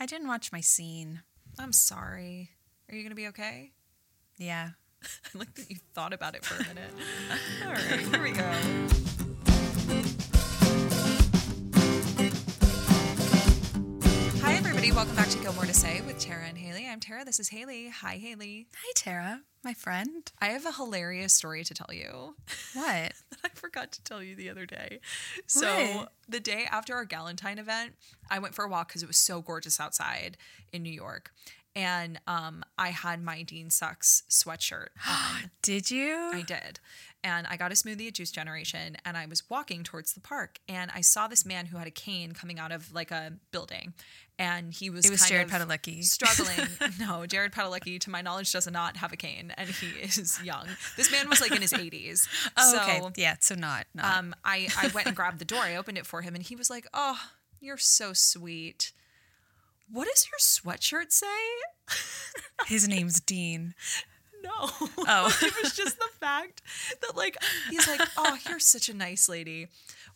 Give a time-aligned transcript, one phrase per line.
[0.00, 1.20] I didn't watch my scene.
[1.58, 2.48] I'm sorry.
[2.90, 3.72] Are you going to be okay?
[4.38, 4.70] Yeah.
[5.04, 6.90] I like that you thought about it for a minute.
[7.66, 8.50] All right, here we go.
[14.90, 15.08] Everybody.
[15.08, 16.86] Welcome back to Gilmore to Say with Tara and Haley.
[16.88, 17.24] I'm Tara.
[17.24, 17.88] This is Haley.
[17.90, 18.66] Hi, Haley.
[18.74, 20.30] Hi, Tara, my friend.
[20.40, 22.34] I have a hilarious story to tell you
[22.74, 22.84] What?
[22.84, 23.12] that
[23.44, 25.00] I forgot to tell you the other day.
[25.46, 26.12] So, What?
[26.28, 27.94] the day after our Galentine event,
[28.30, 30.36] I went for a walk because it was so gorgeous outside
[30.72, 31.30] in New York.
[31.76, 35.50] And um, I had my Dean Sucks sweatshirt on.
[35.62, 36.30] Did you?
[36.32, 36.80] I did.
[37.22, 40.58] And I got a smoothie at Juice Generation and I was walking towards the park
[40.68, 43.92] and I saw this man who had a cane coming out of like a building.
[44.38, 46.02] And he was It was kind Jared of Padalecki.
[46.18, 46.66] struggling.
[46.98, 50.66] no, Jared Padalecki, to my knowledge, does not have a cane and he is young.
[50.96, 52.26] This man was like in his 80s.
[52.56, 53.20] Oh, so, okay.
[53.20, 53.36] Yeah.
[53.40, 53.86] So not.
[53.94, 54.16] not.
[54.16, 55.60] um, I, I went and grabbed the door.
[55.60, 57.18] I opened it for him and he was like, Oh,
[57.60, 58.92] you're so sweet.
[59.92, 61.26] What does your sweatshirt say?
[62.66, 63.74] His name's Dean.
[64.42, 64.70] No.
[65.08, 65.38] Oh.
[65.42, 66.62] it was just the fact
[67.00, 67.36] that like
[67.70, 69.68] he's like, "Oh, you're such a nice lady.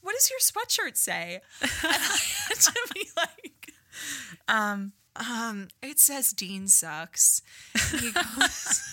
[0.02, 3.72] What does your sweatshirt say?" And I had to be like,
[4.48, 4.92] Um.
[5.16, 7.40] um, it says Dean sucks.
[7.92, 8.82] He goes,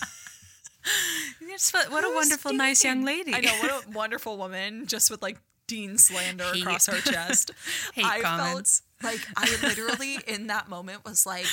[1.90, 3.34] what, a "Who's wonderful, nice young lady.
[3.34, 6.62] I know what a wonderful woman, just with like Dean slander Hate.
[6.62, 7.50] across her chest.
[7.94, 8.82] Hate I comments.
[9.00, 11.46] felt like I literally in that moment was like,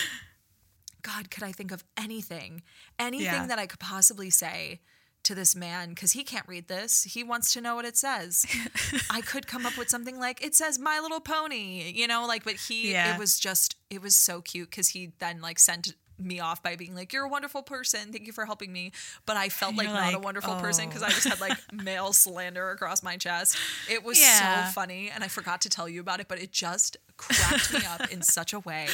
[1.02, 2.64] God, could I think of anything,
[2.98, 3.46] anything Yeah.
[3.48, 4.82] that I could possibly say
[5.24, 5.90] to this man?
[5.90, 7.04] Because he can't read this.
[7.04, 8.46] He wants to know what it says.
[9.10, 12.44] I could come up with something like, it says My Little Pony, you know, like,
[12.44, 13.14] but he, Yeah.
[13.16, 16.76] it was just, it was so cute because he then like sent me off by
[16.76, 18.12] being like, You're a wonderful person.
[18.12, 18.92] Thank you for helping me.
[19.26, 21.82] But I felt like not a wonderful person because "Oh." I just had like oh.
[21.82, 23.58] male slander across my chest.
[23.90, 24.66] It was Yeah.
[24.68, 25.10] so funny.
[25.10, 28.22] And I forgot to tell you about it, but it just cracked me up in
[28.24, 28.88] such a way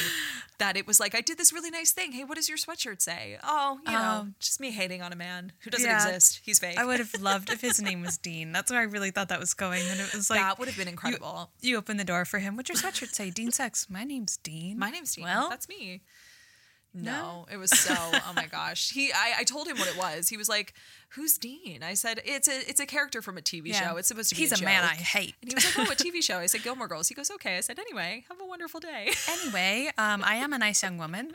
[0.58, 2.12] that it was like, I did this really nice thing.
[2.12, 3.38] Hey, what does your sweatshirt say?
[3.42, 4.28] Oh, you know, Oh.
[4.40, 5.96] just me hating on a man who doesn't Yeah.
[6.06, 6.40] exist.
[6.44, 6.78] He's fake.
[6.78, 8.52] I would have loved if his name was Dean.
[8.52, 9.82] That's where I really thought that was going.
[9.90, 11.50] And it was like that would have been incredible.
[11.60, 12.56] you open the door for him.
[12.56, 13.30] What's your sweatshirt say?
[13.30, 13.86] Dean Sex.
[13.88, 14.78] My name's Dean.
[14.78, 15.24] My name's Dean.
[15.24, 16.02] Well, that's me.
[16.96, 17.94] No, it was so.
[17.96, 18.90] Oh my gosh.
[18.90, 20.28] He, I, I told him what it was.
[20.28, 20.72] He was like,
[21.10, 23.90] "Who's Dean?" I said, "It's a, it's a character from a TV Yeah.
[23.90, 23.96] show.
[23.98, 25.34] It's supposed to be." He's a a, man joke." I hate.
[25.42, 27.56] And he was like, "Oh, what TV show?" I said, "Gilmore Girls." He goes, "Okay."
[27.58, 29.10] I said, "Anyway, have a wonderful day."
[29.42, 31.32] Anyway, um, I am a nice young woman.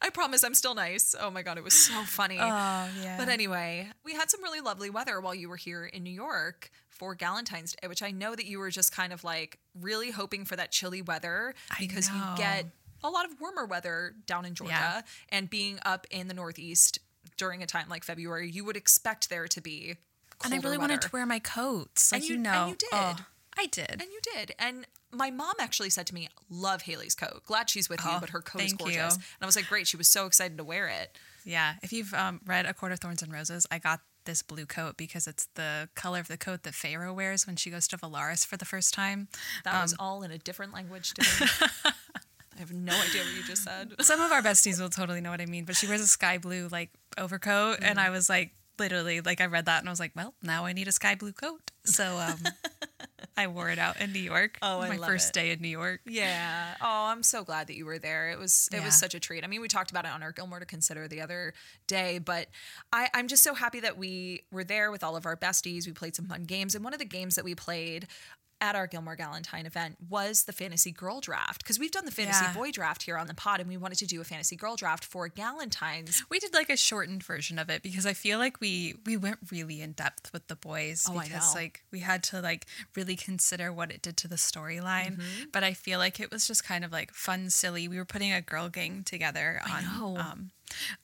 [0.00, 1.14] I promise, I'm still nice.
[1.20, 2.38] Oh my god, it was so funny.
[2.40, 3.16] Oh yeah.
[3.18, 6.70] But anyway, we had some really lovely weather while you were here in New York
[6.88, 10.44] for Galentine's Day, which I know that you were just kind of like really hoping
[10.44, 12.66] for that chilly weather because you get
[13.04, 15.02] a lot of warmer weather down in Georgia Yeah.
[15.28, 16.98] and being up in the Northeast
[17.36, 19.96] during a time like February, you would expect there to be
[20.44, 20.78] and I really weather.
[20.80, 22.10] wanted to wear my coats.
[22.10, 22.66] Like And you, you- and know.
[22.68, 22.88] you did.
[22.92, 23.16] Oh,
[23.56, 23.90] I did.
[23.92, 24.52] And you did.
[24.58, 27.42] And my mom actually said to me, Love Haley's coat.
[27.46, 28.96] Glad she's with you, Oh, but her coat is gorgeous.
[28.96, 29.02] you.
[29.04, 29.86] And I was like, Great.
[29.86, 31.16] She was so excited to wear it.
[31.44, 34.64] Yeah, if you've um, read A Court of Thorns and Roses, I got this blue
[34.64, 37.98] coat because it's the color of the coat that Feyre wears when she goes to
[37.98, 39.28] Velaris for the first time.
[39.62, 41.90] That Um, was all in a different language to me.
[42.56, 43.94] I have no idea what you just said.
[44.00, 46.38] Some of our besties will totally know what I mean, but she wears a sky
[46.38, 48.02] blue like overcoat, and Mm.
[48.06, 50.72] I was like, literally, like I read that and I was like, well, now I
[50.72, 51.70] need a sky blue coat.
[51.84, 52.38] So um,
[53.36, 54.58] I wore it out in New York.
[54.62, 55.32] Oh, I my first it.
[55.40, 56.00] day in New York.
[56.06, 56.74] Yeah.
[56.80, 58.30] Oh, I'm so glad that you were there.
[58.30, 58.84] It was it Yeah.
[58.84, 59.42] was such a treat.
[59.44, 61.54] I mean, we talked about it on our Gilmore to consider the other
[61.86, 62.48] day, but
[62.92, 65.86] I, I'm just so happy that we were there with all of our besties.
[65.86, 68.06] We played some fun games, and one of the games that we played
[68.64, 72.44] at our Gilmore Galentine event was the fantasy girl draft because we've done the fantasy
[72.46, 72.54] Yeah.
[72.54, 75.04] boy draft here on the pod, and we wanted to do a fantasy girl draft
[75.04, 76.24] for Galentine's.
[76.30, 79.38] We did like a shortened version of it because I feel like we we went
[79.52, 82.66] really in depth with the boys Oh, because like we had to like
[82.96, 85.18] really consider what it did to the storyline.
[85.18, 85.44] Mm-hmm.
[85.52, 87.86] But I feel like it was just kind of like fun, silly.
[87.86, 90.50] We were putting a girl gang together on um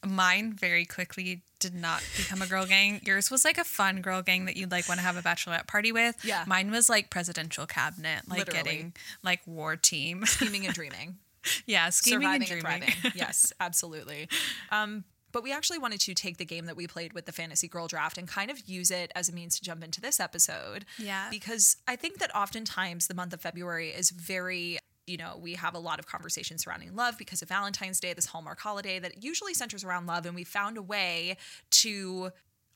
[0.05, 3.01] mine very quickly did not become a girl gang.
[3.05, 5.67] Yours was like a fun girl gang that you'd like want to have a bachelorette
[5.67, 6.17] party with.
[6.25, 6.45] Yeah.
[6.47, 8.63] Mine was like presidential cabinet, like Literally.
[8.63, 8.93] getting
[9.23, 10.25] like war team.
[10.27, 11.19] Scheming and dreaming.
[11.67, 12.89] yeah, scheming surviving and and, dreaming.
[12.91, 13.13] thriving.
[13.19, 14.29] yes, absolutely.
[14.71, 17.69] Um, but we actually wanted to take the game that we played with the Fantasy
[17.69, 20.85] Girl Draft and kind of use it as a means to jump into this episode.
[20.99, 21.29] Yeah.
[21.31, 24.79] Because I think that oftentimes the month of February is very
[25.11, 28.27] you know, we have a lot of conversations surrounding love because of Valentine's Day, this
[28.27, 30.25] Hallmark holiday that usually centers around love.
[30.25, 31.37] And we found a way
[31.71, 32.31] to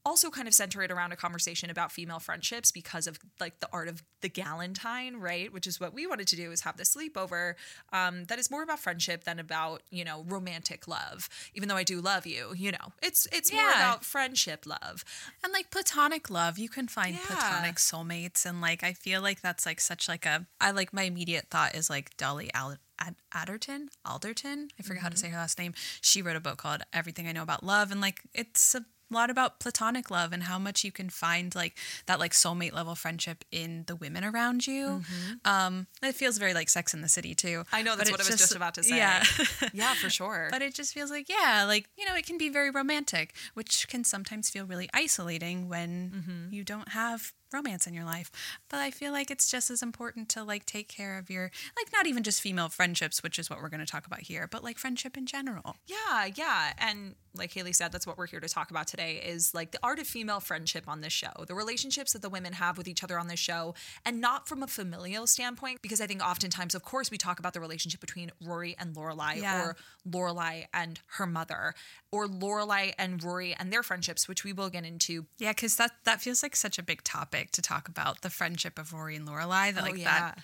[0.07, 3.69] also kind of center it around a conversation about female friendships because of like the
[3.73, 6.95] art of the galentine right which is what we wanted to do is have this
[6.95, 7.55] sleepover
[7.93, 11.83] um, that is more about friendship than about you know romantic love even though i
[11.85, 15.05] do love you you know it's it's more about friendship love
[15.43, 17.27] And like platonic love, you can find Yeah.
[17.27, 20.47] platonic soulmates, and like I feel like that's like such like a.
[20.61, 24.69] I like my immediate thought is like Dolly Al- Ad- Adderton, Alderton.
[24.79, 25.15] I forget how Mm-hmm.
[25.15, 25.75] to say her last name.
[26.01, 29.31] She wrote a book called Everything I Know About Love, and like it's a lot
[29.31, 31.77] about platonic love and how much you can find like
[32.07, 35.03] that like soulmate level friendship in the women around you.
[35.45, 37.61] Um, it feels very like Sex in the City too.
[37.61, 37.75] Mm-hmm.
[37.77, 38.97] I know, that's what I was just about to say.
[38.97, 39.23] Yeah.
[39.73, 40.49] Yeah, for sure.
[40.51, 43.89] But it just feels like, yeah, like, you know, it can be very romantic, which
[43.89, 46.53] can sometimes feel really isolating when Mm-hmm.
[46.55, 48.31] you don't have romance in your life.
[48.69, 51.93] But I feel like it's just as important to like take care of your, like,
[51.93, 54.63] not even just female friendships, which is what we're going to talk about here, but
[54.63, 55.77] like friendship in general.
[55.87, 56.73] Yeah, yeah.
[56.79, 59.79] And like Haley said, that's what we're here to talk about today is like the
[59.83, 63.03] art of female friendship on this show, the relationships that the women have with each
[63.03, 63.75] other on this show,
[64.05, 67.53] and not from a familial standpoint, because I think oftentimes, of course, we talk about
[67.53, 69.63] the relationship between Rory and Lorelai Yeah.
[69.65, 69.77] or
[70.09, 71.75] Lorelai and her mother,
[72.13, 75.27] or Lorelai and Rory and their friendships, which we will get into.
[75.39, 78.79] Yeah, because that, that feels like such a big topic to talk about the friendship
[78.79, 80.05] of Rory and Lorelai that Oh, like yeah.
[80.35, 80.39] that,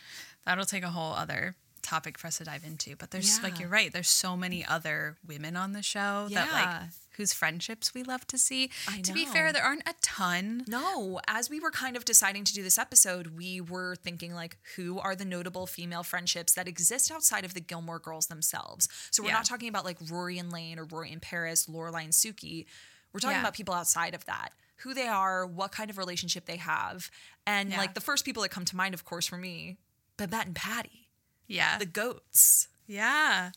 [0.45, 2.95] that'll take a whole other topic for us to dive into.
[2.97, 3.91] But there's like, you're right.
[3.93, 8.37] There's so many other women on the show that like, whose friendships we love to
[8.39, 8.71] see.
[8.87, 10.65] I To be fair, there aren't a ton.
[10.69, 14.59] No, as we were kind of deciding to do this episode, we were thinking like,
[14.77, 18.87] who are the notable female friendships that exist outside of the Gilmore Girls themselves?
[19.11, 19.37] So we're Yeah.
[19.37, 22.67] not talking about like Rory and Lane or Rory and Paris, Lorelai and Sookie.
[23.13, 23.41] We're talking Yeah.
[23.41, 24.51] about people outside of that,
[24.83, 27.11] who they are, what kind of relationship they have,
[27.47, 27.79] and Yeah.
[27.79, 29.79] like the first people that come to mind, of course, for me,
[30.17, 31.09] Babette and Patty,
[31.47, 31.79] Yeah.
[31.79, 32.69] the goats.
[32.87, 33.51] yeah.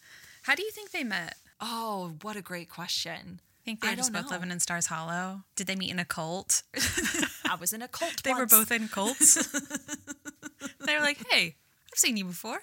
[0.44, 1.36] How do you think they met?
[1.62, 3.40] Oh, what a great question.
[3.42, 4.32] I think they I were just both know.
[4.32, 5.44] living in Stars Hollow.
[5.56, 6.64] Did they meet in a cult?
[7.50, 8.22] I was in a cult.
[8.24, 9.36] They were both in cults.
[10.86, 11.56] they were like, "Hey,
[11.94, 12.60] I've seen you before."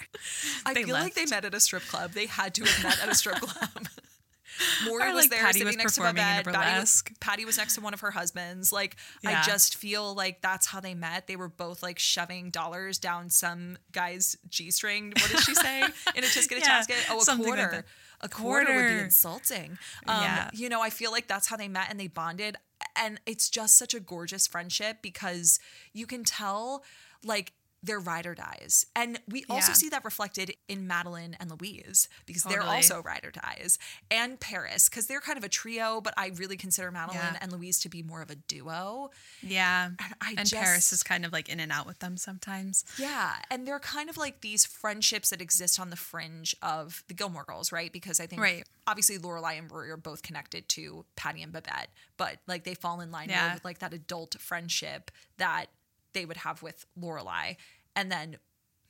[0.66, 2.12] I they feel like they met at a strip club.
[2.12, 3.88] They had to have met at a strip club.
[4.84, 6.54] Morey Or, was like, there Patty sitting was next to performing in a Babette.
[6.62, 7.02] Patty was.
[7.20, 8.72] Patty was next to one of her husbands.
[8.72, 8.96] Like
[9.26, 11.26] I just feel like that's how they met.
[11.26, 15.12] They were both like shoving dollars down some guy's g string.
[15.16, 15.80] What did she say?
[16.14, 17.06] In a tisket a Yeah, tasket.
[17.10, 17.70] Oh, a something quarter.
[17.70, 17.84] that.
[18.20, 19.78] a quarter would be insulting.
[20.06, 20.50] Um, Yeah.
[20.52, 22.56] You know, I feel like that's how they met and they bonded.
[22.96, 25.60] And it's just such a gorgeous friendship because
[25.92, 26.82] you can tell
[27.24, 28.84] like their ride or dies.
[28.94, 29.74] And we also Yeah.
[29.74, 33.78] see that reflected in Madeline and Louise because they're also ride or dies.
[34.10, 37.38] And Paris because they're kind of a trio, but I really consider Madeline Yeah.
[37.40, 39.10] and Louise to be more of a duo.
[39.40, 39.86] Yeah.
[39.98, 42.84] And I and just Paris is kind of like in and out with them sometimes.
[42.98, 47.14] yeah, and they're kind of like these friendships that exist on the fringe of the
[47.14, 47.92] Gilmore Girls, right?
[47.92, 48.66] Because I think Right.
[48.86, 53.00] obviously Lorelai and Rory are both connected to Patty and Babette, but like they fall
[53.00, 53.54] in line Yeah.
[53.54, 55.70] with like that adult friendship that
[56.12, 57.56] they would have with Lorelai,
[57.96, 58.36] and then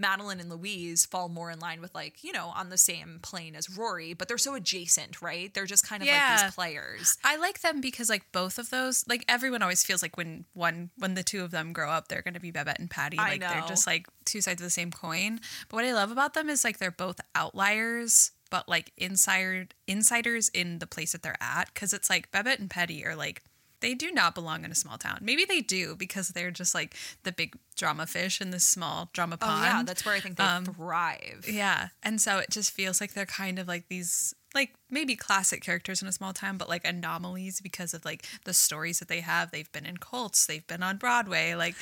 [0.00, 3.55] Madeline and Louise fall more in line with like you know on the same plane
[3.55, 5.52] as Rory, but they're so adjacent, right?
[5.52, 7.19] They're just kind of like these players.
[7.22, 10.90] I like them because like both of those, like everyone always feels like when one
[10.96, 13.19] when the two of them grow up, they're gonna be Babette and Patty.
[13.19, 15.38] I Like they're just like two sides of the same coin.
[15.69, 20.49] But what I love about them is like they're both outliers, but like insider insiders
[20.49, 21.75] in the place that they're at.
[21.75, 23.43] Cause it's like Babette and Patty are like
[23.81, 25.19] they do not belong in a small town.
[25.23, 29.37] Maybe they do because they're just like the big drama fish in this small drama
[29.37, 29.61] pond.
[29.61, 31.47] Oh yeah, that's where I think they Um, thrive.
[31.49, 31.88] Yeah.
[32.03, 36.03] And so it just feels like they're kind of like these like maybe classic characters
[36.03, 39.50] in a small town, but like anomalies because of like the stories that they have.
[39.53, 41.77] They've been in cults, they've been on Broadway, like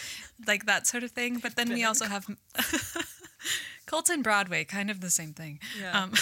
[0.47, 1.39] like that sort of thing.
[1.39, 2.27] But then we also have
[3.87, 5.61] cults and Broadway, kind of the same thing.
[5.81, 6.03] Yeah.
[6.05, 6.13] Um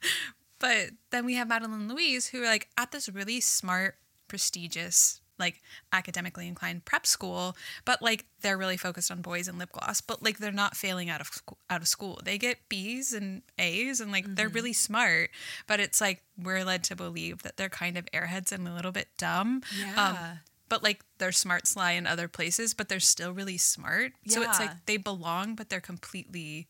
[0.58, 3.96] but then we have Madeline Louise who are like at this really smart,
[4.28, 5.60] prestigious, like
[5.92, 10.22] academically inclined prep school, but like they're really focused on boys and lip gloss, but
[10.22, 12.20] like they're not failing out of sc- out of school.
[12.24, 15.30] They get B's and A's and like they're really smart,
[15.66, 18.92] but it's like we're led to believe that they're kind of airheads and a little
[18.92, 19.62] bit dumb.
[19.82, 20.36] Um, Yeah.
[20.68, 24.12] but like they're smart sly in other places, but they're still really smart.
[24.24, 24.34] Yeah.
[24.34, 26.66] So it's like they belong, but they're completely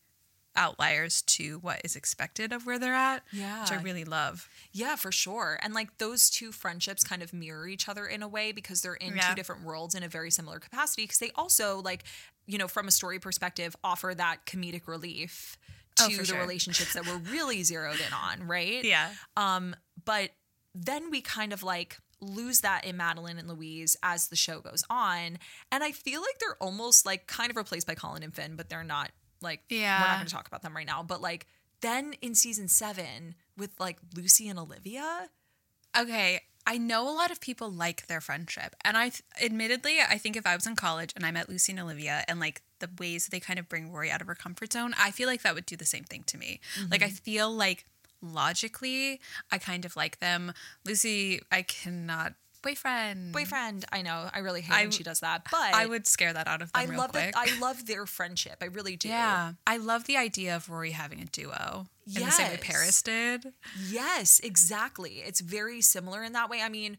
[0.55, 3.23] outliers to what is expected of where they're at.
[3.31, 3.61] Yeah.
[3.61, 4.49] Which I really love.
[4.71, 5.59] Yeah, for sure.
[5.61, 8.95] And like those two friendships kind of mirror each other in a way because they're
[8.95, 9.29] in Yeah.
[9.29, 12.03] two different worlds in a very similar capacity because they also like,
[12.45, 15.57] you know, from a story perspective offer that comedic relief
[15.95, 16.39] to Oh, the sure.
[16.39, 18.83] relationships that we're really zeroed in on, right?
[18.83, 19.11] Yeah.
[19.37, 20.31] Um, but
[20.75, 24.83] then we kind of like lose that in Madeline and Louise as the show goes
[24.89, 25.39] on.
[25.71, 28.67] And I feel like they're almost like kind of replaced by Colin and Finn, but
[28.69, 30.01] they're not like yeah.
[30.01, 31.03] we're not gonna talk about them right now.
[31.03, 31.47] But like
[31.81, 35.29] then in season seven with like Lucy and Olivia.
[35.97, 40.19] Okay, I know a lot of people like their friendship, and I th- admittedly, I
[40.19, 42.89] think if I was in college and I met Lucy and Olivia, and like the
[42.99, 45.55] ways they kind of bring Rory out of her comfort zone, I feel like that
[45.55, 46.59] would do the same thing to me.
[46.91, 47.15] Like I mm-hmm.
[47.15, 47.85] feel like
[48.21, 49.19] logically,
[49.51, 50.53] I kind of like them.
[50.85, 53.33] Lucy, I cannot boyfriend.
[53.33, 53.85] boyfriend.
[53.91, 54.29] I know.
[54.33, 56.71] I really hate I when she does that, but I would scare that out of
[56.71, 57.33] them I love that.
[57.35, 58.57] I love their friendship.
[58.61, 59.09] I really do.
[59.09, 63.01] yeah, I love the idea of Rory having a duo in the same way Paris
[63.01, 63.53] did.
[63.87, 65.21] Yes, exactly.
[65.25, 66.61] It's very similar in that way.
[66.61, 66.97] I mean,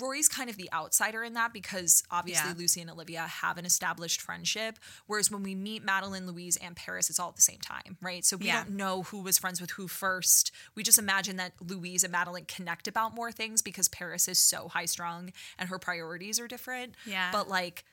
[0.00, 2.56] Rory's kind of the outsider in that because obviously Yeah.
[2.56, 4.78] Lucy and Olivia have an established friendship.
[5.06, 8.24] Whereas when we meet Madeline, Louise, and Paris, it's all at the same time, right?
[8.24, 8.64] So we Yeah.
[8.64, 10.50] don't know who was friends with who first.
[10.74, 14.68] We just imagine that Louise and Madeline connect about more things because Paris is so
[14.68, 16.94] high strung and her priorities are different.
[17.04, 17.30] Yeah.
[17.32, 17.84] But like,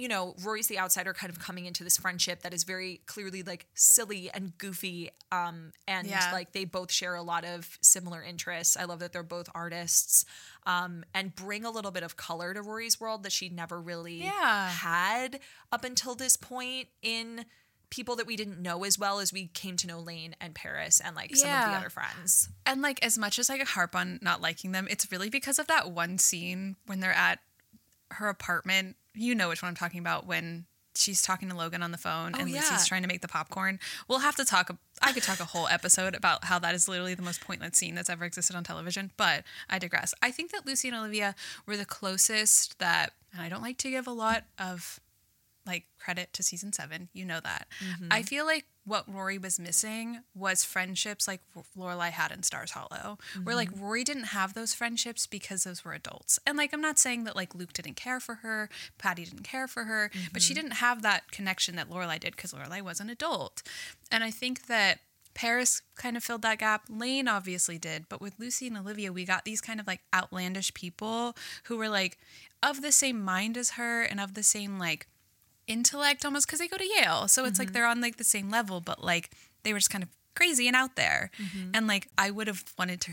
[0.00, 3.42] you know, Rory's the outsider kind of coming into this friendship that is very clearly
[3.42, 5.10] like silly and goofy.
[5.30, 6.30] Um, and Yeah.
[6.32, 8.76] like they both share a lot of similar interests.
[8.76, 10.24] I love that they're both artists.
[10.66, 14.24] Um, and bring a little bit of color to Rory's world that she never really
[14.24, 14.70] Yeah.
[14.70, 15.40] had
[15.72, 17.44] up until this point in
[17.90, 21.00] people that we didn't know as well as we came to know Lane and Paris
[21.00, 22.48] and like some of the other friends.
[22.64, 25.66] And like as much as I harp on not liking them, it's really because of
[25.66, 27.40] that one scene when they're at
[28.12, 28.96] her apartment.
[29.14, 32.32] You know which one I'm talking about when she's talking to Logan on the phone
[32.34, 32.60] oh, and Oh, yeah.
[32.60, 33.78] Lucy's trying to make the popcorn.
[34.08, 37.14] We'll have to talk I could talk a whole episode about how that is literally
[37.14, 40.12] the most pointless scene that's ever existed on television, but I digress.
[40.20, 41.34] I think that Lucy and Olivia
[41.66, 45.00] were the closest that and I don't like to give a lot of
[45.66, 47.08] like credit to season seven.
[47.12, 47.68] You know that.
[47.84, 48.08] Mm-hmm.
[48.10, 51.40] I feel like what Rory was missing was friendships like
[51.78, 53.84] Lorelai had in Stars Hollow, where like mm-hmm.
[53.84, 56.40] Rory didn't have those friendships because those were adults.
[56.44, 58.68] And like I'm not saying that like Luke didn't care for her,
[58.98, 60.62] Patty didn't care for her, but she mm-hmm.
[60.62, 63.62] didn't have that connection that Lorelai did because Lorelai was an adult.
[64.10, 64.98] And I think that
[65.34, 66.82] Paris kind of filled that gap.
[66.88, 70.74] Lane obviously did, but with Lucy and Olivia, we got these kind of like outlandish
[70.74, 72.18] people who were like
[72.60, 75.06] of the same mind as her and of the same like
[75.70, 77.28] intellect almost because they go to Yale.
[77.28, 77.74] So it's like mm-hmm.
[77.74, 79.30] they're on like the same level, but like
[79.62, 81.30] they were just kind of crazy and out there.
[81.40, 81.70] Mm-hmm.
[81.74, 83.12] And like I would have wanted to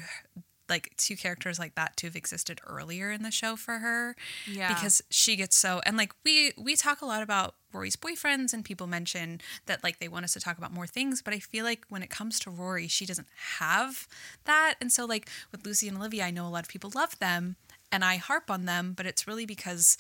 [0.70, 4.16] like two characters like that to have existed earlier in the show for her.
[4.50, 4.74] Yeah.
[4.74, 8.66] Because she gets so and like we we talk a lot about Rory's boyfriends and
[8.66, 11.64] people mention that like they want us to talk about more things, but I feel
[11.64, 13.28] like when it comes to Rory, she doesn't
[13.60, 14.08] have
[14.46, 14.76] that.
[14.82, 17.56] And so like with Lucy and Olivia, I know a lot of people love them
[17.92, 19.98] and I harp on them, but it's really because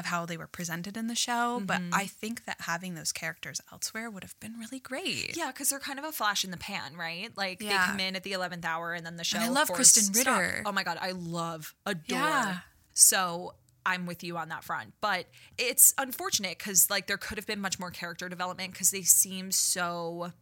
[0.00, 1.62] of how they were presented in the show.
[1.64, 5.36] But I think that having those characters elsewhere would have been really great.
[5.36, 7.30] Yeah, because they're kind of a flash in the pan, right?
[7.36, 7.68] Like Yeah.
[7.70, 9.38] they come in at the eleventh hour, and then the show.
[9.38, 10.16] I love Krysten.
[10.16, 10.62] Ritter.
[10.66, 12.18] Oh my god, I love adore.
[12.18, 12.58] Yeah.
[12.94, 13.54] So
[13.86, 15.26] I'm with you on that front, but
[15.56, 19.52] it's unfortunate because like there could have been much more character development because they seem
[19.52, 20.32] so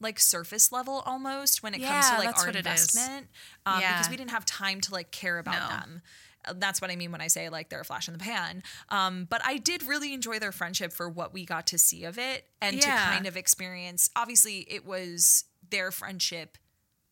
[0.00, 2.66] like surface level almost when it comes to like our what it is.
[2.66, 3.28] investment
[3.64, 3.94] um, Yeah.
[3.94, 5.76] because we didn't have time to like care about No.
[5.76, 6.02] them.
[6.54, 8.62] That's what I mean when I say like they're a flash in the pan.
[8.88, 12.18] Um, but I did really enjoy their friendship for what we got to see of
[12.18, 14.10] it and to kind of experience.
[14.16, 16.58] Obviously, it was their friendship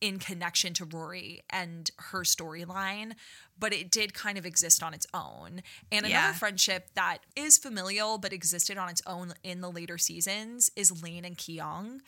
[0.01, 3.15] in connection to Rory and her storyline,
[3.59, 5.63] but it did kind of exist on its own.
[5.91, 6.19] And Yeah.
[6.19, 11.03] another friendship that is familial but existed on its own in the later seasons is
[11.03, 12.03] Lane and Kyon,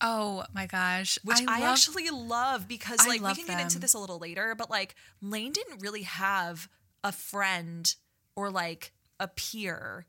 [0.00, 1.18] Oh my gosh.
[1.24, 3.98] which I, love- actually love because I like we love can get into this a
[3.98, 6.68] little later, but like Lane didn't really have
[7.02, 7.94] a friend
[8.34, 10.06] or like a peer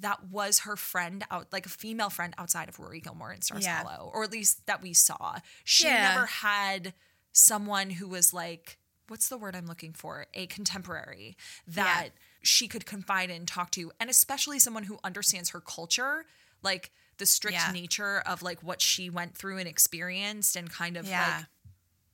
[0.00, 3.64] that was her friend out like a female friend outside of Rory Gilmore and Stars
[3.64, 3.82] Yeah.
[3.84, 5.36] Hollow, or at least that we saw.
[5.64, 6.14] She Yeah.
[6.14, 6.94] never had
[7.32, 10.26] someone who was like, what's the word I'm looking for?
[10.34, 11.36] A contemporary
[11.66, 12.10] that
[12.42, 16.24] she could confide in, talk to, and especially someone who understands her culture,
[16.62, 17.72] like the strict Yeah.
[17.72, 21.36] nature of like what she went through and experienced and kind of Yeah.
[21.38, 21.46] like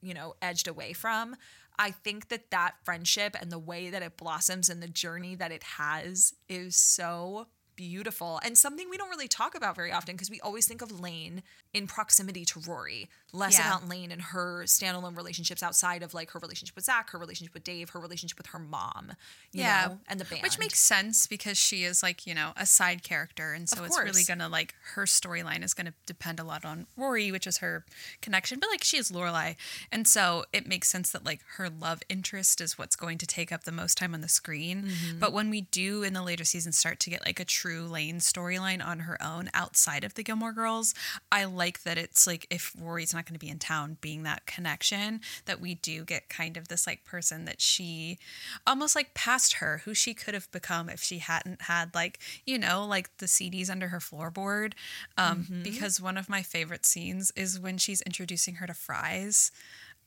[0.00, 1.34] you know edged away from
[1.78, 5.50] i think that that friendship and the way that it blossoms and the journey that
[5.50, 10.30] it has is so beautiful and something we don't really talk about very often because
[10.30, 11.42] we always think of lane
[11.78, 13.68] in proximity to rory less Yeah.
[13.68, 17.54] about lane and her standalone relationships outside of like her relationship with zach her relationship
[17.54, 19.12] with dave her relationship with her mom
[19.52, 22.52] you yeah, know and the band which makes sense because she is like you know
[22.56, 26.44] a side character, and so it's really gonna like her storyline is gonna depend a
[26.44, 27.84] lot on Rory, which is her
[28.22, 29.56] connection, but like she is Lorelai,
[29.92, 33.52] and so it makes sense that like her love interest is what's going to take
[33.52, 34.84] up the most time on the screen.
[34.84, 35.18] Mm-hmm.
[35.18, 38.18] But when we do in the later seasons start to get like a true Lane
[38.18, 40.94] storyline on her own outside of the Gilmore Girls,
[41.30, 44.46] I like that it's like if Rory's not going to be in town, being that
[44.46, 48.18] connection that we do get kind of this like person that she
[48.66, 52.58] almost like past her who she could have become if she hadn't had like you
[52.58, 54.72] know like the CDs under her floorboard
[55.16, 55.62] um Mm-hmm.
[55.62, 59.50] because one of my favorite scenes is when she's introducing her to fries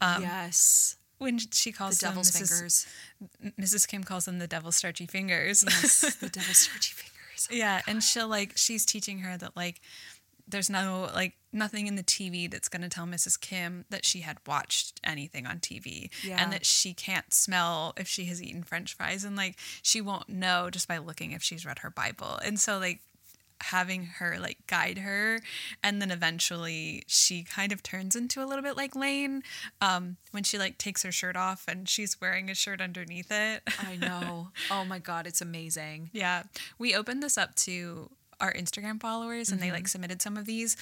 [0.01, 2.49] yes when she calls the them devil's Mrs.
[2.49, 2.87] fingers
[3.59, 3.87] Mrs.
[3.87, 8.27] Kim calls them the devil's starchy fingers yes the devil's starchy fingers yeah and she'll
[8.27, 9.79] like she's teaching her that like
[10.51, 13.39] there's no like nothing in the TV that's going to tell Mrs.
[13.39, 16.41] Kim that she had watched anything on TV Yeah.
[16.41, 20.29] and that she can't smell if she has eaten french fries and like she won't
[20.29, 22.39] know just by looking if she's read her Bible.
[22.45, 22.99] And so like
[23.65, 25.39] having her like guide her
[25.83, 29.43] and then eventually she kind of turns into a little bit like Lane
[29.81, 33.61] um when she like takes her shirt off and she's wearing a shirt underneath it.
[33.79, 34.49] I know.
[34.71, 36.09] Oh my god, it's amazing.
[36.13, 36.43] Yeah.
[36.79, 38.09] We opened this up to
[38.41, 39.87] our Instagram followers and they like mm-hmm.
[39.87, 40.75] submitted some of these.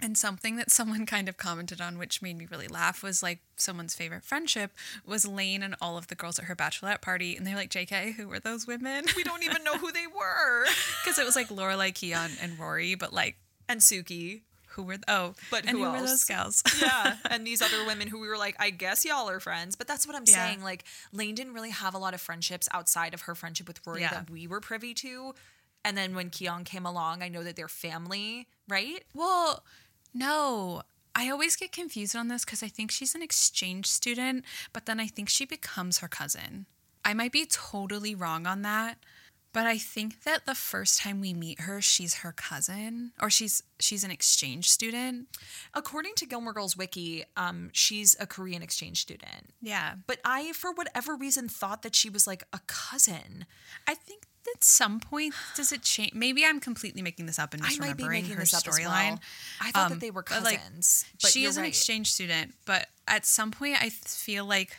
[0.00, 3.40] And something that someone kind of commented on, which made me really laugh, was like
[3.56, 4.70] someone's favorite friendship
[5.04, 7.36] was Lane and all of the girls at her bachelorette party.
[7.36, 9.06] And they're like, JK, who were those women?
[9.16, 10.66] We don't even know who they were.
[11.02, 13.38] Because it was like Lorelai, Kyon, and Rory, but like,
[13.68, 14.42] And Sookie.
[14.68, 16.62] who were, oh, But and who who were those gals?
[16.80, 19.88] yeah and these other women who we were like i guess y'all are friends but
[19.88, 20.46] that's what i'm Yeah.
[20.46, 23.84] saying like lane didn't really have a lot of friendships outside of her friendship with
[23.84, 24.10] rory Yeah.
[24.10, 25.34] that we were privy to
[25.84, 29.62] and then when Kyon came along i know that they're family right Well,
[30.14, 30.82] no.
[31.14, 35.00] I always get confused on this because I think she's an exchange student, but then
[35.00, 36.66] I think she becomes her cousin.
[37.04, 38.98] I might be totally wrong on that,
[39.52, 43.64] but I think that the first time we meet her, she's her cousin or she's
[43.80, 45.26] she's an exchange student.
[45.74, 49.94] according to gilmore girls wiki um, she's a korean exchange student Yeah.
[50.06, 53.46] but i for whatever reason thought that she was like a cousin
[53.88, 56.14] I think at some point does it change?
[56.14, 58.86] Maybe I'm completely making this up and i might be misremembering making her storyline.
[59.10, 59.20] well
[59.60, 62.54] i thought Um, that they were but, like, cousins but she is an exchange student,
[62.66, 64.76] but at some point I feel like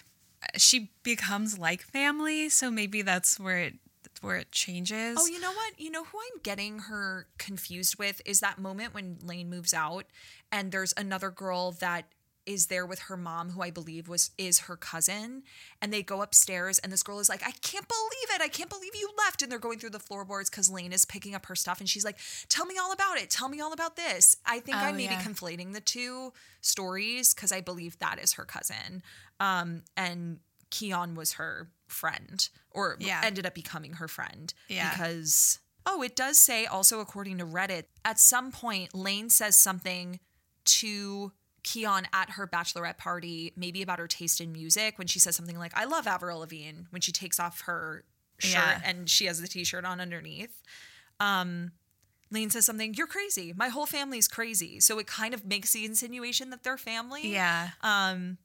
[0.56, 3.74] she becomes like family, so maybe that's where it
[4.22, 5.18] where it changes.
[5.20, 5.80] Oh, you know what?
[5.80, 10.06] You know who I'm getting her confused with is that moment when Lane moves out
[10.52, 12.06] and there's another girl that
[12.50, 15.44] is there with her mom who I believe was is her cousin
[15.82, 18.42] and they go upstairs and this girl is like I can't believe it.
[18.42, 21.36] I can't believe you left and they're going through the floorboards cuz Lane is picking
[21.36, 23.30] up her stuff and she's like tell me all about it.
[23.30, 24.36] Tell me all about this.
[24.48, 25.18] I think I Oh, may yeah.
[25.22, 29.04] be conflating the two stories cuz I believe that is her cousin.
[29.40, 30.40] Um and
[30.72, 33.22] Kyon was her friend or Yeah.
[33.24, 34.90] ended up becoming her friend Yeah.
[34.90, 40.20] because oh it does say also according to reddit at some point lane says something
[40.66, 41.32] to
[41.64, 45.58] Kyon at her bachelorette party, maybe about her taste in music, when she says something
[45.58, 48.04] like, I love Avril Lavigne, when she takes off her
[48.38, 48.82] shirt Yeah.
[48.86, 50.62] and she has the t shirt on underneath.
[51.20, 51.72] Um,
[52.32, 53.54] Lane says something, You're crazy.
[53.56, 54.80] My whole family's crazy.
[54.80, 57.28] So it kind of makes the insinuation that they're family.
[57.34, 58.38] yeah, Um,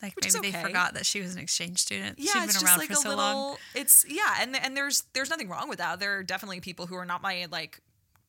[0.00, 2.18] like which maybe they forgot that she was an exchange student.
[2.18, 3.24] yeah, She'd it's been around like for a so little.
[3.24, 3.56] long.
[3.74, 6.00] It's yeah, and and there's there's nothing wrong with that.
[6.00, 7.80] There are definitely people who are not my like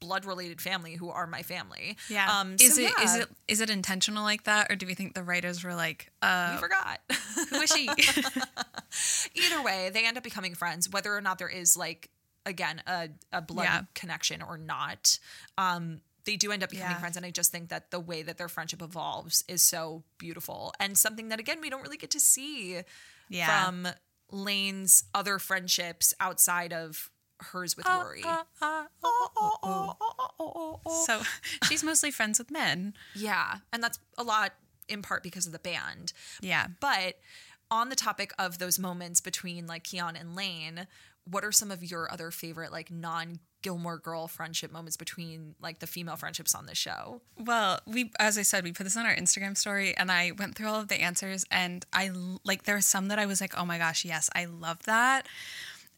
[0.04, 1.96] blood related family who are my family.
[2.10, 2.40] Yeah.
[2.40, 2.56] Um.
[2.60, 5.14] is so it is yeah, it is it intentional like that, or do we think
[5.14, 7.00] the writers were like, uh, We forgot.
[7.50, 7.90] who is she?
[9.36, 12.10] Either way, they end up becoming friends, whether or not there is like
[12.46, 13.82] again a a blood Yeah.
[13.96, 15.20] connection or not.
[15.58, 16.02] Um.
[16.26, 17.00] They do end up becoming Yeah.
[17.02, 20.74] friends, and I just think that the way that their friendship evolves is so beautiful
[20.80, 22.80] and something that again we don't really get to see
[23.28, 23.66] yeah.
[23.66, 23.90] from
[24.32, 28.24] Lane's other friendships outside of hers with Rory.
[31.06, 31.22] So
[31.66, 32.94] she's mostly friends with men.
[33.16, 34.54] Yeah, and that's a lot
[34.88, 36.14] in part because of the band.
[36.42, 36.68] Yeah.
[36.80, 37.20] But
[37.72, 40.88] on the topic of those moments between like Kyon and Lane,
[41.26, 45.80] what are some of your other favorite like non Gilmore Girl friendship moments between like
[45.80, 47.22] the female friendships on the show?
[47.38, 50.56] Well, we, as I said, we put this on our Instagram story, and I went
[50.56, 52.12] through all of the answers, and I
[52.44, 55.26] like there are some that I was like, oh my gosh, yes, I love that,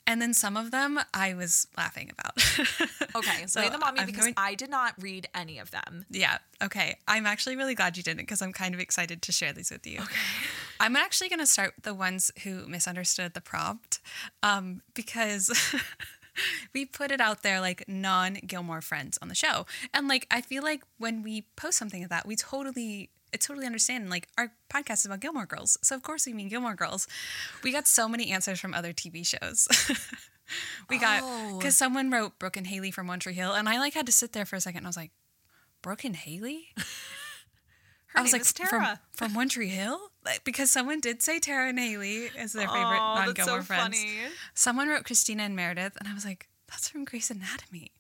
[0.08, 2.38] and then some of them I was laughing about.
[3.16, 5.72] Okay, So lay them on me I'm because going- I did not read any of
[5.72, 6.06] them.
[6.10, 6.98] yeah, okay.
[7.08, 9.88] I'm actually really glad you didn't because I'm kind of excited to share these with
[9.88, 10.00] you.
[10.02, 10.16] Okay.
[10.82, 14.00] I'm actually going to start with the ones who misunderstood the prompt,
[14.44, 15.50] um, because.
[16.74, 19.66] we put it out there like non Gilmore friends on the show.
[19.94, 23.66] And like I feel like when we post something like that, we totally it's totally
[23.66, 25.78] understand like our podcast is about Gilmore Girls.
[25.82, 27.08] So of course we mean Gilmore Girls.
[27.64, 29.68] We got so many answers from other TV shows.
[30.90, 31.58] we got Oh.
[31.58, 34.12] because someone wrote Brooke and Haley from One Tree Hill, and I like had to
[34.12, 35.12] sit there for a second and I was like,
[35.82, 36.70] Brooke and Haley?
[38.08, 39.00] Her I was like is from Tara.
[39.14, 40.00] from One Tree Hill?
[40.24, 43.64] Like, because someone did say Tara and Haley as their favorite Oh, non Gilmore so
[43.66, 43.98] friends.
[44.00, 44.18] funny.
[44.54, 47.92] Someone wrote Cristina and Meredith, and I was like, that's from Grey's Anatomy.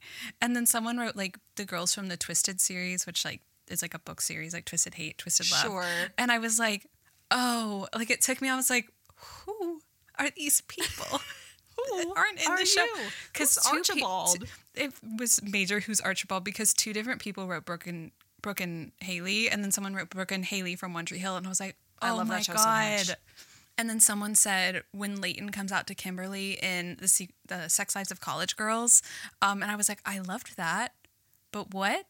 [0.41, 3.93] And then someone wrote like the girls from the Twisted series, which like is like
[3.93, 5.61] a book series, like Twisted Hate, Twisted Love.
[5.61, 5.85] Sure.
[6.17, 6.87] And I was like,
[7.31, 8.49] oh, like it took me.
[8.49, 9.81] I was like, who
[10.19, 11.19] are these people?
[11.77, 12.85] Who aren't in are the show?
[13.31, 14.45] Because two pe- Archibald?
[14.75, 15.81] it was major.
[15.81, 16.43] Who's Archibald?
[16.43, 20.31] Because two different people wrote Brooke and Brooke and Haley, and then someone wrote Brooke
[20.31, 22.45] and Haley from One Tree Hill, and I was like, oh I love my that
[22.45, 23.07] show so god.
[23.07, 23.11] much.
[23.77, 27.95] And then someone said when Leighton comes out to Kimberly in the Se- the Sex
[27.95, 29.03] Lives of College Girls,
[29.41, 30.93] um, and I was like, I loved that,
[31.55, 32.05] but what?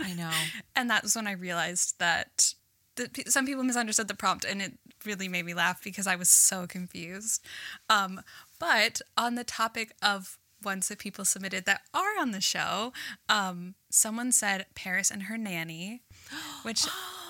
[0.00, 0.30] I know.
[0.76, 2.52] and that's when I realized that
[2.96, 4.74] the, some people misunderstood the prompt, and it
[5.06, 7.42] really made me laugh because I was so confused.
[7.88, 8.20] Um,
[8.58, 12.92] but on the topic of ones that people submitted that are on the show,
[13.30, 16.02] um, someone said Paris and her nanny,
[16.62, 16.84] which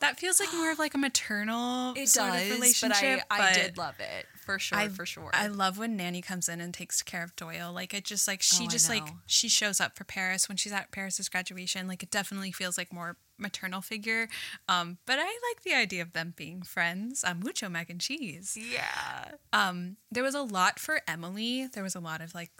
[0.00, 3.20] that feels like more of like a maternal It sort does, of relationship.
[3.30, 5.30] I, I but did love it for sure, I, for sure.
[5.32, 7.72] I love when Nanny comes in and takes care of Doyle.
[7.72, 10.72] Like it just like she Oh, just like she shows up for Paris when she's
[10.72, 11.88] at Paris's graduation.
[11.88, 14.28] Like it definitely feels like more maternal figure.
[14.68, 17.24] Um, but I like the idea of them being friends.
[17.24, 18.56] Um, mucho mac and cheese.
[18.60, 21.66] yeah, Um, there was a lot for Emily.
[21.72, 22.50] There was a lot of like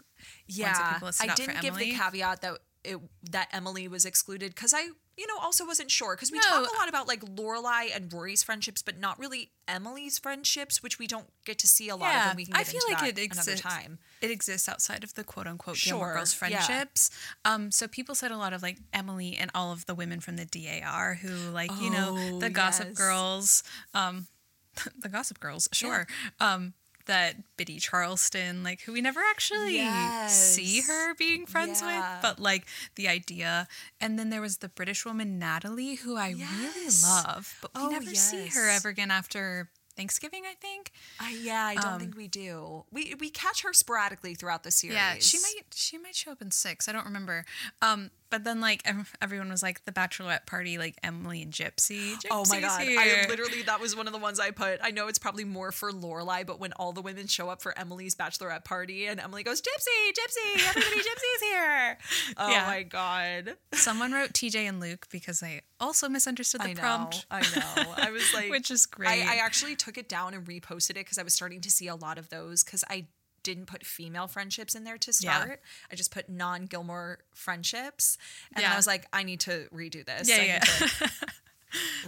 [0.47, 0.99] yeah.
[1.19, 2.99] I didn't give the caveat that it
[3.31, 6.43] that Emily was excluded because I, you know, also wasn't sure because we No.
[6.43, 10.99] talk a lot about like Lorelai and Rory's friendships, but not really Emily's friendships, which
[10.99, 12.13] we don't get to see a lot of.
[12.13, 12.29] yeah.
[12.29, 13.61] And we can I feel like it another exists.
[13.61, 13.99] time.
[14.21, 16.37] It exists outside of the quote unquote Gilmore Sure, Girls yeah.
[16.61, 17.09] friendships.
[17.45, 20.35] Um, so people said a lot of like Emily and all of the women from
[20.35, 22.97] the DAR who like you know Oh, the Gossip yes.
[22.97, 24.27] Girls, um,
[25.01, 26.07] the Gossip Girls, sure.
[26.39, 26.73] Um,
[27.05, 29.79] that Bitty Charleston, like who we never actually
[30.27, 32.15] see her being friends Yeah.
[32.15, 32.65] with, but like
[32.95, 33.67] the idea.
[34.01, 37.89] And then there was the British woman Natalie, who I really love, but we Oh,
[37.89, 40.91] never see her ever again after Thanksgiving, I think.
[41.21, 42.83] I, yeah, I don't Um, think we do.
[42.91, 44.95] We we catch her sporadically throughout the series.
[44.97, 46.89] Yeah, she might she might show up in six.
[46.89, 47.45] I don't remember.
[47.81, 48.83] Um, but then like
[49.21, 52.15] everyone was like the bachelorette party, like Emily and Gypsy.
[52.29, 52.81] Oh my god!
[52.81, 52.99] here.
[52.99, 54.79] I literally that was one of the ones I put.
[54.83, 57.77] I know it's probably more for Lorelai, but when all the women show up for
[57.77, 61.97] Emily's bachelorette party and Emily goes, "Gypsy, Gypsy, everybody, Gypsy's here!"
[62.37, 62.65] Oh Yeah.
[62.67, 63.55] my god!
[63.73, 67.93] Someone wrote TJ and Luke because they also misunderstood the I know, prompt, I know.
[67.97, 69.09] I was like, which is great.
[69.25, 71.87] I, I actually took it down and reposted it because I was starting to see
[71.87, 73.07] a lot of those because I
[73.45, 75.41] didn't put female friendships in there to Yeah.
[75.41, 75.61] start.
[75.89, 78.17] I just put non Gilmore friendships,
[78.53, 78.73] and Yeah.
[78.73, 80.27] I was like, I need to redo this.
[80.27, 80.59] Yeah, I yeah.
[80.59, 81.11] To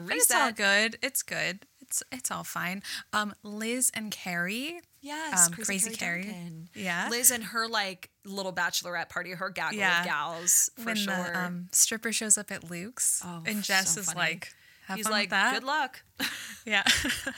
[0.05, 0.97] But it's all good.
[1.01, 1.65] It's good.
[1.81, 2.83] It's it's all fine.
[3.13, 4.81] Um, Liz and Carrie.
[5.01, 6.23] Yes, Um, crazy, Crazy Carrie.
[6.23, 6.69] Carrie.
[6.73, 7.07] Yeah.
[7.09, 9.99] Liz and her like little bachelorette party, her gaggle Yeah.
[10.01, 11.15] of gals for when sure.
[11.15, 14.17] the um, stripper shows up at Luke's, Oh, and Jess so is funny.
[14.19, 14.53] like,
[14.87, 15.53] Have He's fun like, with that.
[15.53, 16.03] good luck.
[16.65, 16.83] Yeah.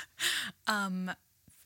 [0.67, 1.11] um,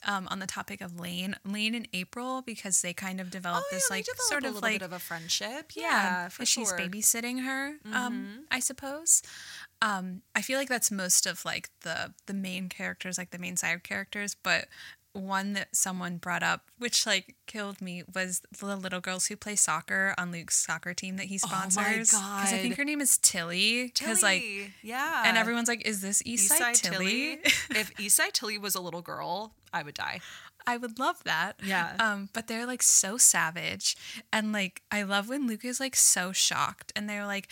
[0.05, 3.87] um, on the topic of Lane, Lane and April, because they kind of developed this
[3.89, 5.71] Oh, they like develop sort a of little like bit of a friendship.
[5.75, 6.65] Yeah, yeah, for sure.
[6.65, 6.91] Mm-hmm.
[6.93, 7.75] she's babysitting her.
[7.91, 9.21] Um, I suppose.
[9.81, 13.57] Um, I feel like that's most of like the the main characters, like the main
[13.57, 14.67] side characters, but
[15.13, 19.56] one that someone brought up, which like killed me, was the little girls who play
[19.56, 21.86] soccer on Luke's soccer team that he sponsors.
[21.86, 22.54] Oh my sponsors.
[22.54, 23.91] I think her name is Tilly.
[23.97, 27.32] Because like, Tilly, yeah, and everyone's like, "Is this Eastside, Eastside Tilly?"
[27.69, 30.19] if Eastside Tilly was a little girl, I would die.
[30.65, 31.60] I would love that.
[31.63, 31.95] Yeah.
[31.99, 33.97] Um, but they're like so savage.
[34.32, 37.49] And like I love when Luke is like so shocked and they're like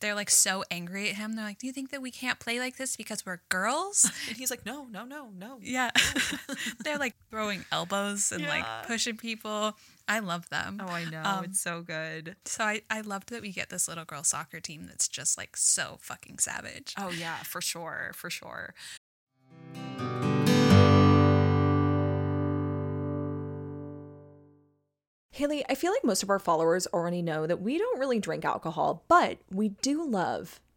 [0.00, 1.34] they're like so angry at him.
[1.34, 4.10] They're like, Do you think that we can't play like this because we're girls?
[4.28, 5.58] And he's like, no, no, no, no.
[5.62, 5.90] yeah.
[6.84, 8.48] they're like throwing elbows and Yeah.
[8.48, 9.76] like pushing people.
[10.06, 10.82] I love them.
[10.84, 11.22] Oh, I know.
[11.24, 12.36] Um, it's so good.
[12.44, 15.56] So I, I loved that we get this little girl soccer team that's just like
[15.56, 16.94] so fucking savage.
[16.98, 18.74] Oh yeah, for sure, for sure.
[25.34, 28.44] Haley, I feel like most of our followers already know that we don't really drink
[28.44, 30.60] alcohol, but we do love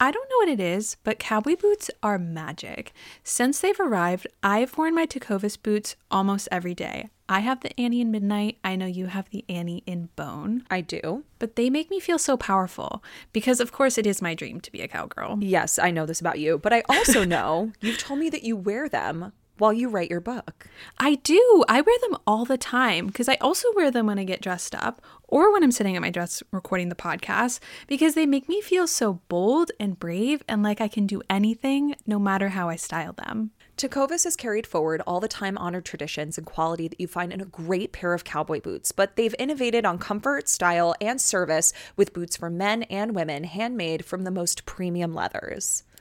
[0.00, 2.92] I don't know what it is, but cowboy boots are magic.
[3.22, 7.10] Since they've arrived, I've worn my Tecovas boots almost every day.
[7.28, 8.58] I have the Annie in Midnight.
[8.62, 10.64] I know you have the Annie in Bone.
[10.70, 11.24] I do.
[11.38, 13.02] But they make me feel so powerful
[13.32, 15.38] because, of course, it is my dream to be a cowgirl.
[15.40, 18.56] Yes, I know this about you, but I also know you've told me that you
[18.56, 20.66] wear them while you write your book.
[20.98, 21.64] I do.
[21.68, 24.74] I wear them all the time because I also wear them when I get dressed
[24.74, 25.00] up
[25.34, 28.86] or when I'm sitting at my desk recording the podcast because they make me feel
[28.86, 33.14] so bold and brave and like I can do anything no matter how I style
[33.14, 33.50] them.
[33.76, 37.40] Tecovas has carried forward all the time honored traditions and quality that you find in
[37.40, 42.12] a great pair of cowboy boots, but they've innovated on comfort, style, and service with
[42.12, 45.82] boots for men and women handmade from the most premium leathers.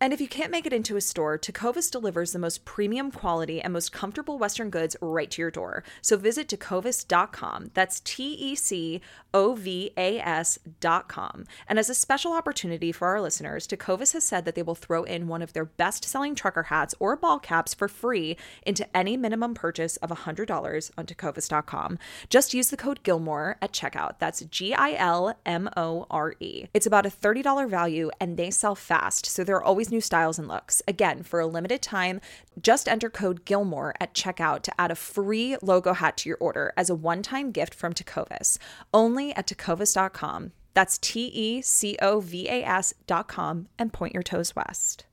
[0.00, 3.60] And if you can't make it into a store, Tecovas delivers the most premium quality
[3.60, 5.82] and most comfortable Western goods right to your door.
[6.00, 7.72] So visit tecovas.com.
[7.74, 9.00] That's T E C
[9.34, 11.44] O V A S.com.
[11.68, 15.02] And as a special opportunity for our listeners, Tecovas has said that they will throw
[15.02, 19.16] in one of their best selling trucker hats or ball caps for free into any
[19.16, 21.98] minimum purchase of $100 on tecovas.com.
[22.30, 24.18] Just use the code Gilmore at checkout.
[24.18, 26.66] That's G I L M O R E.
[26.72, 30.38] It's about a $30 value and they sell fast, so there are always new styles
[30.38, 30.82] and looks.
[30.86, 32.20] Again, for a limited time,
[32.60, 36.72] just enter code Gilmore at checkout to add a free logo hat to your order
[36.76, 38.58] as a one time gift from Tecovas.
[38.92, 40.52] Only at tecovas.com.
[40.74, 45.06] That's T E C O V A S.com and point your toes west.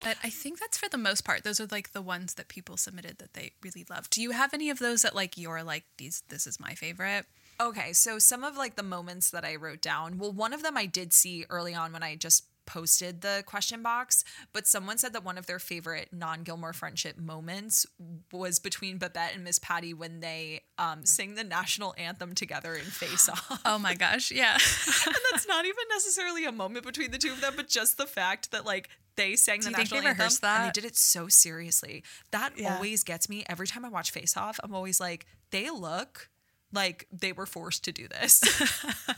[0.00, 1.44] But I think that's for the most part.
[1.44, 4.08] Those are like the ones that people submitted that they really love.
[4.08, 6.22] Do you have any of those that like you're like these?
[6.28, 7.26] This is my favorite.
[7.60, 10.18] Okay, so some of like the moments that I wrote down.
[10.18, 13.82] Well, one of them I did see early on when I just posted the question
[13.82, 17.84] box, but someone said that one of their favorite non Gilmore friendship moments
[18.32, 22.84] was between Babette and Miss Patty when they um, sing the national anthem together in
[22.84, 23.60] Face Off.
[23.64, 24.52] Oh my gosh, yeah.
[25.06, 28.06] and that's not even necessarily a moment between the two of them, but just the
[28.06, 31.28] fact that like they sang the you think national anthem and they did it so
[31.28, 32.04] seriously.
[32.30, 32.76] That Yeah.
[32.76, 34.58] always gets me every time I watch Face Off.
[34.62, 36.28] I'm always like, they look
[36.72, 38.42] like they were forced to do this.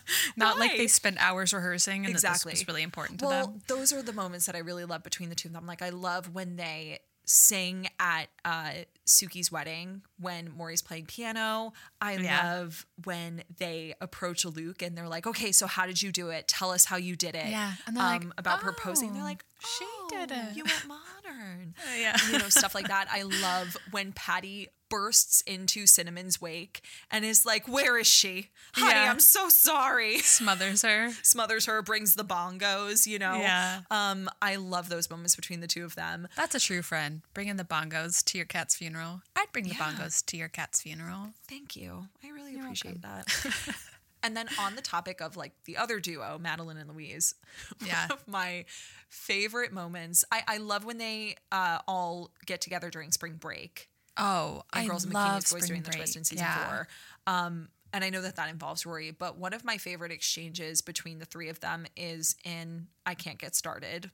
[0.37, 3.47] Not like they spent hours rehearsing and exactly that this was really important to well,
[3.49, 3.63] them.
[3.69, 5.67] those are the moments that I really love between the two of them.
[5.67, 8.73] Like I love when they sing at uh,
[9.07, 11.73] Sookie's wedding when Morey's playing piano.
[12.01, 12.55] I Yeah.
[12.57, 16.49] love when they approach Luke and they're like, "Okay, so how did you do it?
[16.49, 19.13] Tell us how you did it." Yeah, and they're like, about proposing.
[19.13, 22.17] They're "Oh, like, she "Oh, did it." You went modern." yeah.
[22.31, 23.09] you know, stuff like that.
[23.11, 28.93] I love when Patty bursts into Cinnamon's wake and is like, "Where is she, honey?
[28.95, 29.11] Yeah.
[29.11, 31.11] I'm so sorry." Smothers her.
[31.23, 33.37] smothers her, brings the bongos, you know.
[33.37, 33.81] Yeah.
[33.91, 36.29] Um, I love those moments between the two of them.
[36.37, 37.23] That's a true friend.
[37.33, 39.23] Bringing the bongos to your cat's funeral.
[39.35, 39.77] I'd bring the Yeah.
[39.93, 41.29] bongos to your cat's funeral.
[41.49, 42.09] Thank you.
[42.23, 43.27] I really appreciate that.
[44.23, 47.35] and then on the topic of like the other duo, Madeline and Louise.
[47.85, 48.07] Yeah.
[48.07, 48.65] One of my
[49.09, 50.25] favorite moments.
[50.31, 53.89] I, I love when they uh, all get together during spring break.
[54.17, 55.99] Oh, and I Girls love Bikini's Boys spring doing the break.
[55.99, 56.69] twist in season yeah.
[56.69, 56.89] four.
[57.27, 61.19] Um, and I know that that involves Rory, but one of my favorite exchanges between
[61.19, 64.11] the three of them is in I Can't Get Started,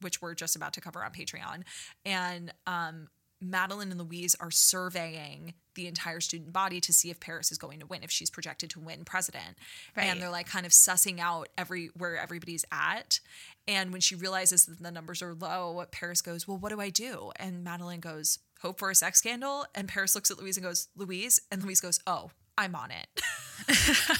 [0.00, 1.64] which we're just about to cover on Patreon.
[2.06, 3.08] And um,
[3.40, 7.78] Madeline and Louise are surveying the entire student body to see if Paris is going
[7.78, 9.56] to win, if she's projected to win president.
[9.96, 10.06] Right.
[10.06, 13.20] And they're like kind of sussing out every where everybody's at.
[13.68, 16.90] And when she realizes that the numbers are low, Paris goes, Well, what do I
[16.90, 17.30] do?
[17.36, 19.66] And Madeline goes, Hope for a sex scandal.
[19.72, 21.40] And Paris looks at Louise and goes, Louise.
[21.52, 23.22] And Louise goes, Oh, I'm on it.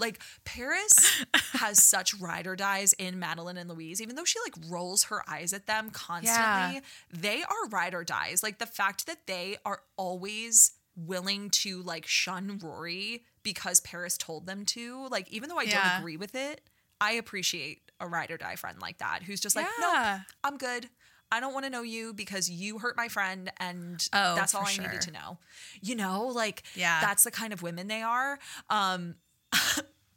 [0.00, 4.54] like Paris has such ride or dies in Madeline and Louise, even though she like
[4.68, 6.34] rolls her eyes at them constantly.
[6.34, 6.80] Yeah.
[7.12, 8.42] They are ride or dies.
[8.42, 10.72] Like the fact that they are always
[11.06, 15.06] willing to like shun Rory because Paris told them to.
[15.08, 15.82] Like, even though I Yeah.
[15.82, 16.60] don't agree with it,
[17.00, 20.18] I appreciate a ride or die friend like that who's just like, Yeah.
[20.18, 20.88] nope, I'm good.
[21.32, 24.66] I don't want to know you because you hurt my friend and Oh, that's all
[24.66, 24.84] I sure.
[24.84, 25.38] needed to know.
[25.80, 27.00] You know, like Yeah.
[27.00, 28.38] that's the kind of women they are.
[28.68, 29.14] Um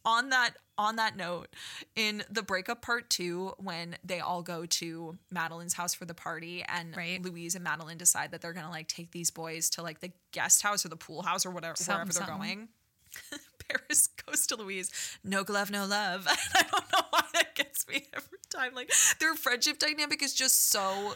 [0.05, 1.49] on that on that note,
[1.95, 6.63] in the breakup part two, when they all go to Madeline's house for the party
[6.67, 7.21] and Right.
[7.21, 10.63] Louise and Madeline decide that they're gonna like take these boys to like the guest
[10.63, 12.37] house or the pool house or whatever wherever they're something.
[12.39, 12.67] going.
[13.69, 14.91] Paris goes to Louise,
[15.23, 16.25] no glove, no love.
[16.55, 18.73] I don't know why that gets me every time.
[18.73, 21.13] Like their friendship dynamic is just so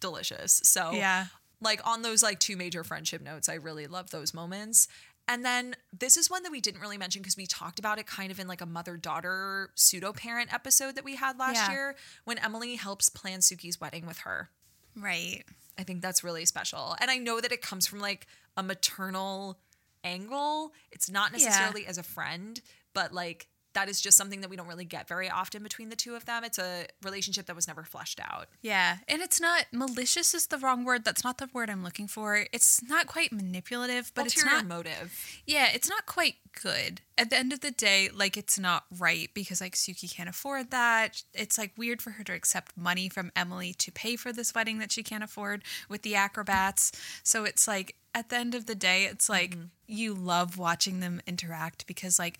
[0.00, 0.60] delicious.
[0.64, 1.26] So Yeah.
[1.60, 4.88] like on those like two major friendship notes, I really love those moments.
[5.30, 8.06] And then this is one that we didn't really mention because we talked about it
[8.06, 11.70] kind of in like a mother daughter pseudo parent episode that we had last Yeah.
[11.70, 14.50] year when Emily helps plan Sookie's wedding with her.
[14.96, 15.44] Right.
[15.78, 16.96] I think that's really special.
[17.00, 19.60] And I know that it comes from like a maternal
[20.02, 20.72] angle.
[20.90, 22.60] It's not necessarily as a friend,
[22.92, 25.96] but like that is just something that we don't really get very often between the
[25.96, 26.44] two of them.
[26.44, 28.48] It's a relationship that was never fleshed out.
[28.62, 31.04] Yeah, and it's not malicious is the wrong word.
[31.04, 32.46] That's not the word I'm looking for.
[32.52, 35.40] It's not quite manipulative, but Ulterior it's not motive.
[35.46, 37.00] Yeah, it's not quite good.
[37.16, 40.70] At the end of the day, like it's not right because like Sookie can't afford
[40.70, 41.22] that.
[41.34, 44.78] It's like weird for her to accept money from Emily to pay for this wedding
[44.78, 46.92] that she can't afford with the acrobats.
[47.22, 49.66] So it's like at the end of the day, it's like mm-hmm.
[49.86, 52.38] you love watching them interact because like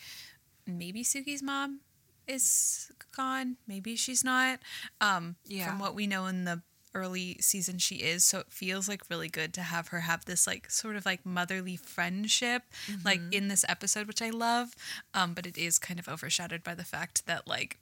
[0.79, 1.81] maybe Sookie's mom
[2.27, 4.61] is gone, maybe she's not.
[5.01, 5.69] Um Yeah.
[5.69, 9.29] from what we know in the early season she is so it feels like really
[9.29, 12.65] good to have her have this like sort of like motherly friendship
[13.05, 14.75] like in this episode which i love
[15.15, 17.79] um but it is kind of overshadowed by the fact that like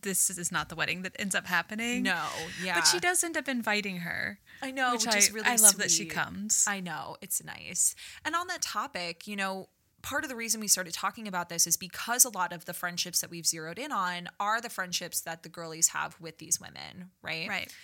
[0.00, 2.24] this is not the wedding that ends up happening No,
[2.64, 2.76] yeah.
[2.76, 5.56] but she does end up inviting her I know, which which I, is really I
[5.56, 7.94] love that she comes I know, it's nice.
[8.24, 9.68] And on that topic, you know,
[10.02, 12.72] part of the reason we started talking about this is because a lot of the
[12.74, 16.60] friendships that we've zeroed in on are the friendships that the girlies have with these
[16.60, 17.48] women, right?
[17.48, 17.74] right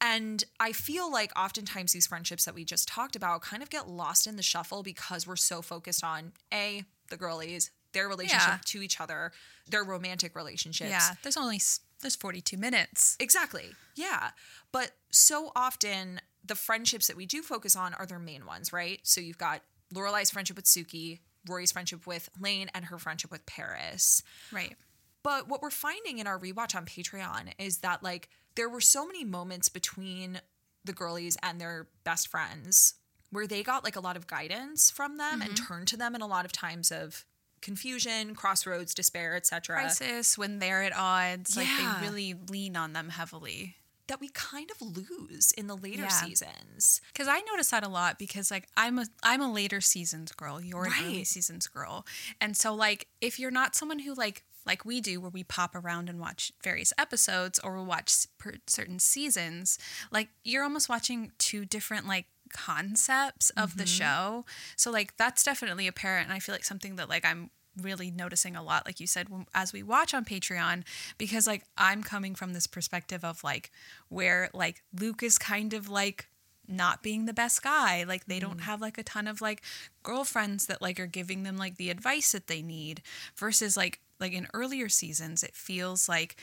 [0.00, 3.88] And I feel like oftentimes these friendships that we just talked about kind of get
[3.88, 8.58] lost in the shuffle because we're so focused on A, the girlies, their relationship Yeah.
[8.64, 9.32] to each other,
[9.68, 10.90] their romantic relationships.
[10.90, 11.60] yeah there's only
[12.00, 13.66] there's 42 minutes Exactly.
[13.94, 14.30] Yeah.
[14.72, 18.98] But so often the friendships that we do focus on are their main ones, right?
[19.04, 19.62] So you've got
[19.94, 24.22] Lorelai's friendship with Sookie, Rory's friendship with Lane, and her friendship with Paris.
[24.52, 24.76] right
[25.22, 29.06] But what we're finding in our rewatch on Patreon is that like there were so
[29.06, 30.40] many moments between
[30.84, 32.94] the girlies and their best friends
[33.30, 35.66] where they got like a lot of guidance from them and mm-hmm.
[35.66, 37.24] turned to them in a lot of times of
[37.60, 39.76] confusion, crossroads, despair, etc.
[39.76, 43.76] crisis when they're at odds like they really lean on them heavily
[44.12, 46.08] That we kind of lose in the later Yeah.
[46.08, 47.00] seasons.
[47.14, 50.60] Because I notice that a lot because like I'm a I'm a later seasons girl.
[50.60, 51.26] You're an early Right.
[51.26, 52.04] seasons girl,
[52.38, 55.74] and so like if you're not someone who like like we do, where we pop
[55.74, 59.78] around and watch various episodes or we'll watch per certain seasons,
[60.10, 63.98] like you're almost watching two different like concepts of the mm-hmm.
[63.98, 64.44] show.
[64.76, 67.48] So like that's definitely apparent, and I feel like something that like I'm
[67.80, 70.82] really noticing a lot like you said when, as we watch on patreon
[71.16, 73.70] because like i'm coming from this perspective of like
[74.08, 76.28] where like luke is kind of like
[76.68, 78.04] not being the best guy.
[78.04, 78.62] Like they don't mm.
[78.62, 79.62] have like a ton of like
[80.02, 83.02] girlfriends that like are giving them like the advice that they need
[83.36, 86.36] versus like like in earlier seasons it feels like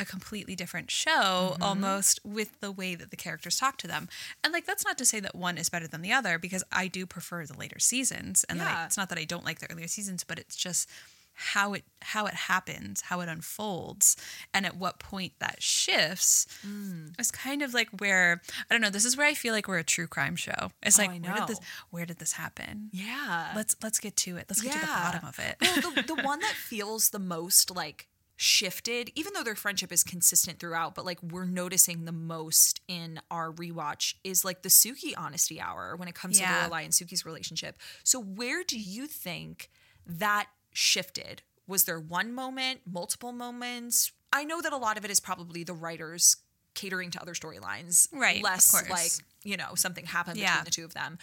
[0.00, 1.10] a completely different show
[1.52, 1.62] mm-hmm.
[1.62, 4.08] almost with the way that the characters talk to them.
[4.42, 6.88] And like that's not to say that one is better than the other because i
[6.88, 8.44] do prefer the later seasons.
[8.48, 10.88] And that I- it's not that i don't like the earlier seasons but it's just
[11.34, 14.16] how it how it happens how it unfolds
[14.52, 17.18] and at what point that shifts mm.
[17.18, 19.78] is kind of like where i don't know this is where i feel like we're
[19.78, 20.70] a true crime show.
[20.82, 21.60] It's Oh, like where did this
[21.90, 22.90] where did this happen?
[22.92, 23.52] Yeah.
[23.56, 24.46] let's let's get to it.
[24.48, 25.56] Let's get to the bottom of it.
[25.60, 28.06] Well, the, the one that feels the most like
[28.42, 33.20] shifted, even though their friendship is consistent throughout, but like we're noticing the most in
[33.30, 36.64] our rewatch is like the Sookie honesty hour when it comes Yeah.
[36.64, 37.78] to Lorelai and Sookie's relationship.
[38.02, 39.68] So where do you think
[40.06, 41.42] that shifted?
[41.66, 44.10] Was there one moment, multiple moments?
[44.32, 46.38] I know that a lot of it is probably the writers
[46.74, 49.10] catering to other storylines, Right, Less like
[49.44, 50.52] you know something happened Yeah.
[50.60, 51.18] between the two of them,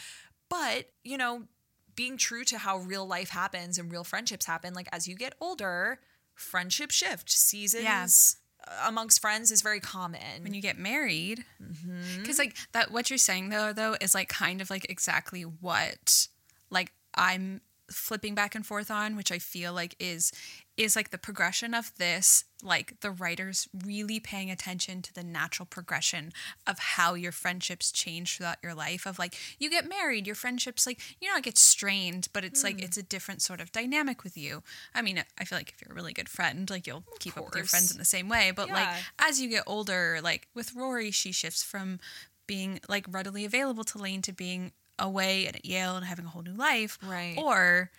[0.50, 1.48] but you know
[1.96, 5.34] being true to how real life happens and real friendships happen like as you get
[5.42, 6.00] older
[6.38, 7.30] friendship shift.
[7.30, 8.38] Seasons
[8.86, 10.44] amongst friends is very common.
[10.44, 11.44] When you get married.
[11.62, 12.22] Mm-hmm.
[12.22, 16.28] because like that what you're saying though though is like kind of like exactly what
[16.70, 20.32] like i'm flipping back and forth on which i feel like is
[20.76, 25.66] is like the progression of this like the writers really paying attention to the natural
[25.66, 26.32] progression
[26.68, 30.86] of how your friendships change throughout your life of like you get married your friendships
[30.86, 32.66] like you know it gets strained but it's Mm.
[32.66, 34.64] like it's a different sort of dynamic with you.
[34.94, 37.46] I mean i feel like if you're a really good friend like you'll keep up
[37.46, 40.76] with your friends in the same way but like as you get older, like with
[40.76, 42.00] Rory, she shifts from
[42.48, 46.30] being like readily available to Lane to being away and at Yale and having a
[46.30, 46.98] whole new life.
[47.04, 47.36] Right.
[47.38, 47.92] Or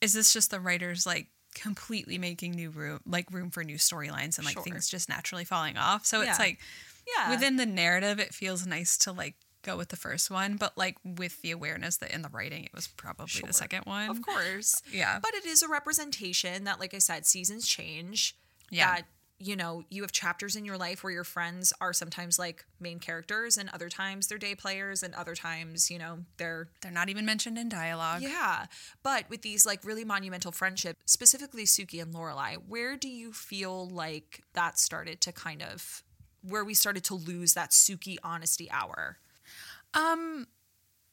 [0.00, 4.36] is this just the writers like completely making new room like room for new storylines
[4.38, 4.62] and like Sure.
[4.62, 6.06] things just naturally falling off?
[6.06, 6.30] So Yeah.
[6.30, 6.58] it's like
[7.16, 10.78] yeah within the narrative it feels nice to like go with the first one, but
[10.78, 13.46] like with the awareness that in the writing it was probably Sure.
[13.46, 14.08] the second one.
[14.08, 15.18] of course Yeah.
[15.20, 18.36] but it is a representation that like i said seasons change
[18.70, 18.94] Yeah.
[18.96, 19.06] that
[19.42, 22.98] you know you have chapters in your life where your friends are sometimes like main
[22.98, 27.08] characters and other times they're day players and other times you know they're They're not
[27.08, 28.20] even mentioned in dialogue.
[28.22, 28.66] Yeah,
[29.02, 33.88] but with these like really monumental friendships, specifically Sookie and Lorelai, where do you feel
[33.88, 36.02] like that started to kind of
[36.42, 39.18] where we started to lose that Sookie honesty hour?
[39.94, 40.46] Um,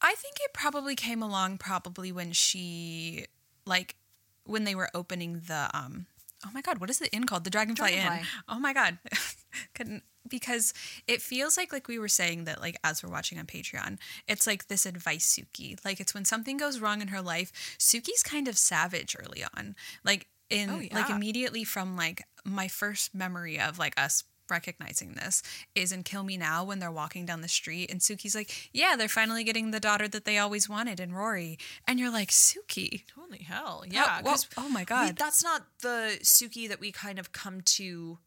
[0.02, 3.26] I think it probably came along probably when she
[3.66, 3.96] like
[4.44, 6.08] when they were opening the um
[6.46, 7.44] oh my god what is the inn called?
[7.44, 8.98] The dragonfly, inn oh my god.
[9.74, 10.74] Couldn't because
[11.08, 14.46] it feels like like we were saying that like as we're watching on patreon it's
[14.46, 15.78] like this advice sookie.
[15.86, 19.76] Like it's when something goes wrong in her life sookie's kind of savage early on.
[20.04, 25.44] Like in Oh, like immediately from like my first memory of like us recognizing this
[25.76, 28.96] is in Kill Me Now when they're walking down the street and Sookie's like, Yeah,
[28.98, 31.58] they're finally getting the daughter that they always wanted in Rory.
[31.88, 33.04] And you're like, Sookie.
[33.18, 33.84] Holy hell.
[33.90, 34.22] Yeah.
[34.24, 35.16] well, 'cause oh my we- God.
[35.18, 38.20] that's not the Sookie that we kind of come to.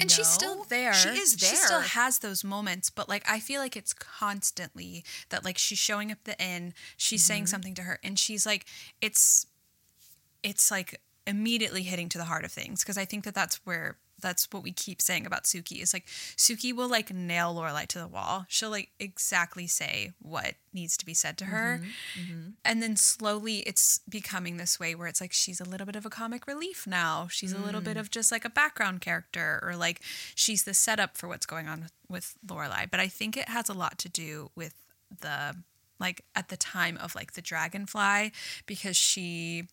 [0.00, 0.92] And she's still there.
[0.92, 1.50] She is there.
[1.50, 5.78] She still has those moments, but like I feel like it's constantly that like she's
[5.78, 7.48] showing up the inn, she's saying Mm-hmm.
[7.48, 8.64] something to her, and she's like,
[9.00, 9.46] it's,
[10.42, 13.98] it's like immediately hitting to the heart of things because I think that that's where
[14.20, 17.98] that's what we keep saying about Sookie is like Sookie will like nail Lorelai to
[17.98, 18.46] the wall.
[18.48, 21.80] She'll like exactly say what needs to be said to her,
[22.18, 25.96] Mm-hmm, and then slowly it's becoming this way where it's like she's a little bit
[25.96, 27.28] of a comic relief now.
[27.30, 28.00] She's a little bit Mm.
[28.00, 30.00] of just like a background character, or like
[30.34, 32.90] she's the setup for what's going on with, with Lorelai.
[32.90, 34.74] But I think it has a lot to do with
[35.20, 35.56] the
[36.00, 38.32] like at the time of like the dragonfly
[38.66, 39.64] because she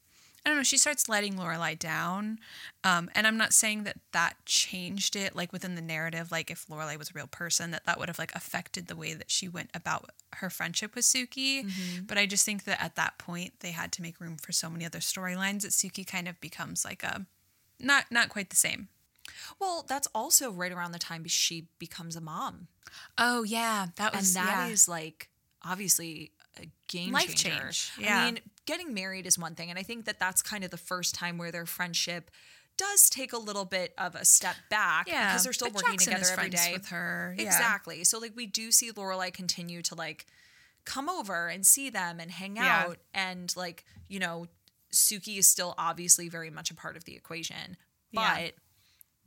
[0.45, 0.63] I don't know.
[0.63, 2.37] She starts letting Lorelai down,
[2.83, 6.31] um, and I'm not saying that that changed it, like within the narrative.
[6.31, 9.15] Like if Lorelai was a real person, that that would have like affected the way
[9.15, 11.67] that she went about her friendship with Sookie.
[12.05, 14.69] But I just think that at that point they had to make room for so
[14.69, 17.25] many other storylines that Sookie kind of becomes like a
[17.79, 18.89] not not quite the same.
[19.59, 22.67] Well, that's also right around the time she becomes a mom.
[23.17, 24.93] Oh yeah, that And was that is yeah.
[24.93, 25.29] like
[25.63, 26.31] obviously
[26.61, 27.63] a game Life changer.
[27.63, 28.19] change, yeah.
[28.19, 29.69] I mean, getting married is one thing.
[29.69, 32.31] And I think that that's kind of the first time where their friendship
[32.77, 36.13] does take a little bit of a step back yeah because they're still working Jackson
[36.15, 36.71] together every day.
[36.73, 37.33] with her.
[37.37, 37.45] Yeah.
[37.45, 38.03] Exactly.
[38.03, 40.25] So like we do see Lorelai continue to like
[40.83, 42.83] come over and see them and hang Yeah.
[42.87, 44.47] out and like, you know,
[44.93, 47.77] Sookie is still obviously very much a part of the equation.
[48.13, 48.53] But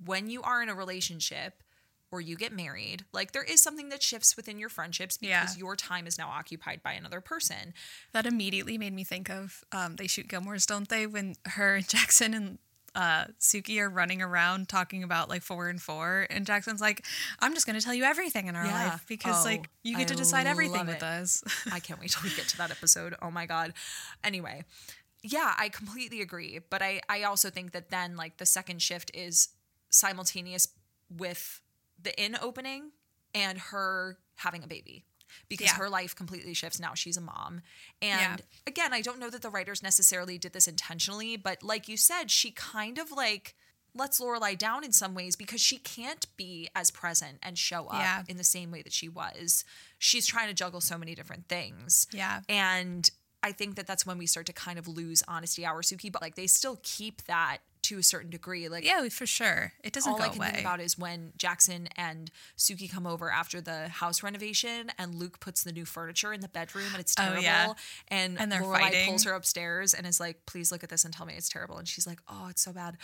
[0.04, 1.62] when you are in a relationship
[2.10, 5.58] or you get married, like there is something that shifts within your friendships because Yeah.
[5.58, 7.74] your time is now occupied by another person.
[8.12, 11.06] That immediately made me think of um, they shoot Gilmore's, don't they?
[11.06, 12.58] When her and Jackson and
[12.94, 17.04] uh, Sookie are running around talking about like four and four, and Jackson's like,
[17.38, 18.88] "I'm just going to tell you everything in our Yeah.
[18.88, 22.22] life because Oh, like you get to decide everything with us." I can't wait till
[22.22, 23.14] we get to that episode.
[23.20, 23.74] Oh my god.
[24.24, 24.64] Anyway,
[25.22, 29.10] yeah, I completely agree, but I I also think that then like the second shift
[29.14, 29.50] is
[29.90, 30.68] simultaneous
[31.10, 31.60] with
[32.02, 32.92] the inn opening
[33.34, 35.04] and her having a baby.
[35.48, 35.74] Because Yeah.
[35.74, 36.94] her life completely shifts now.
[36.94, 37.60] She's a mom.
[38.00, 38.44] And Yeah.
[38.66, 42.30] again, I don't know that the writers necessarily did this intentionally, but like you said,
[42.30, 43.54] she kind of like
[43.94, 48.00] lets Lorelai down in some ways because she can't be as present and show up
[48.00, 48.22] Yeah.
[48.28, 49.64] in the same way that she was.
[49.98, 52.06] She's trying to juggle so many different things.
[52.10, 52.40] Yeah.
[52.48, 53.10] And
[53.42, 56.22] I think that that's when we start to kind of lose honesty hour Sookie, but
[56.22, 58.68] like they still keep that to a certain degree.
[58.68, 59.72] Like yeah, for sure.
[59.82, 60.48] It doesn't all I can away.
[60.48, 65.40] think about is when Jackson and Sookie come over after the house renovation, and Luke
[65.40, 67.38] puts the new furniture in the bedroom, and it's terrible.
[67.38, 67.72] Oh, yeah.
[68.08, 69.08] And And they're Lorelai fighting.
[69.08, 71.78] pulls her upstairs and is like, "Please look at this and tell me it's terrible."
[71.78, 72.96] And she's like, "Oh, it's so bad."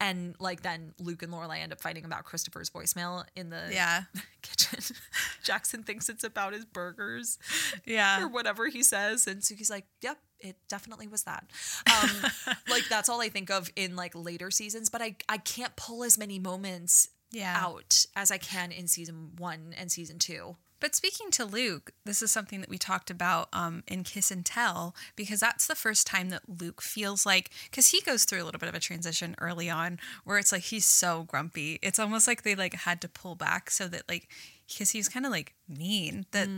[0.00, 4.02] And like then Luke and Lorelai end up fighting about Christopher's voicemail in the yeah,
[4.42, 4.80] kitchen.
[5.42, 7.38] Jackson thinks it's about his burgers
[7.84, 11.44] yeah, or whatever he says and sookie's like yep it definitely was that
[11.86, 12.10] um
[12.68, 16.04] like that's all i think of in like later seasons but i i can't pull
[16.04, 17.56] as many moments Yeah.
[17.58, 22.22] out as i can in season one and season two But speaking to Luke, this
[22.22, 26.08] is something that we talked about um, in Kiss and Tell because that's the first
[26.08, 29.36] time that Luke feels like because he goes through a little bit of a transition
[29.38, 31.78] early on where it's like he's so grumpy.
[31.82, 34.26] It's almost like they like had to pull back so that like
[34.66, 36.48] because he's kind of like mean that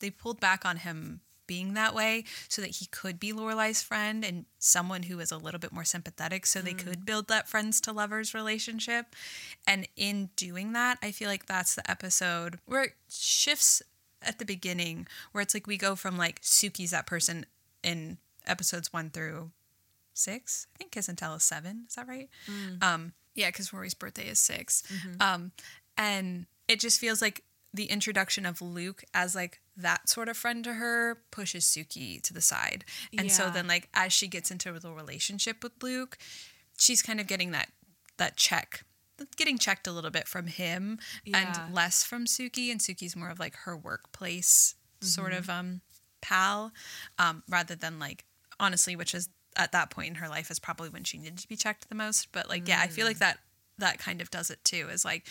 [0.00, 4.24] they pulled back on him being that way so that he could be Lorelai's friend
[4.24, 7.80] and someone who is a little bit more sympathetic so they could build that friends
[7.80, 9.16] to lovers relationship.
[9.66, 13.82] And in doing that, I feel like that's the episode where it shifts
[14.22, 17.46] at the beginning where it's like we go from like Sookie's that person
[17.82, 19.50] in episodes 1 through
[20.14, 20.66] 6.
[20.72, 22.28] I think Kiss and Tell is 7, is that right?
[22.80, 24.84] Um yeah, because Rory's birthday is 6.
[25.20, 25.50] Um
[25.98, 27.42] and it just feels like
[27.72, 32.32] the introduction of Luke as like that sort of friend to her pushes Sookie to
[32.34, 32.84] the side.
[33.16, 36.18] And so then like as she gets into the relationship with Luke,
[36.78, 37.68] she's kind of getting that
[38.18, 38.84] that check
[39.36, 41.60] getting checked a little bit from him Yeah.
[41.66, 45.38] and less from Sookie and Sookie's more of like her workplace sort Mm-hmm.
[45.38, 45.80] of um
[46.22, 46.72] pal
[47.18, 48.24] um rather than like
[48.58, 51.48] honestly which is at that point in her life is probably when she needed to
[51.48, 53.20] be checked the most but like yeah I feel like Mm.
[53.20, 53.38] that
[53.78, 55.26] that kind of does it too is like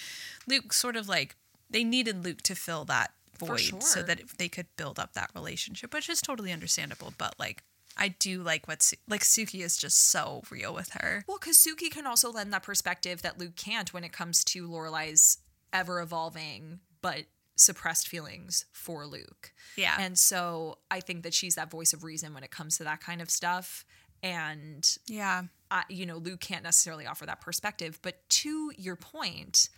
[0.47, 1.35] Luke sort of like
[1.69, 5.31] they needed Luke to fill that void so that it- they could build up that
[5.33, 7.13] relationship, which is totally understandable.
[7.17, 7.63] But like,
[7.97, 11.23] I do like what like Sookie is just so real with her.
[11.27, 14.67] Well, because Sookie can also lend that perspective that Luke can't when it comes to
[14.67, 15.39] Lorelai's
[15.71, 19.53] ever evolving but suppressed feelings for Luke.
[19.75, 19.95] Yeah.
[19.99, 23.01] And so I think that she's that voice of reason when it comes to that
[23.01, 23.85] kind of stuff.
[24.23, 27.99] And Yeah, uh, you know, Luke can't necessarily offer that perspective.
[28.01, 29.69] But to your point,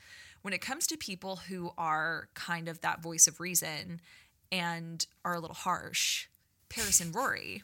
[0.41, 4.01] when it comes to people who are kind of that voice of reason
[4.51, 6.27] and are a little harsh,
[6.69, 7.63] Paris and Rory,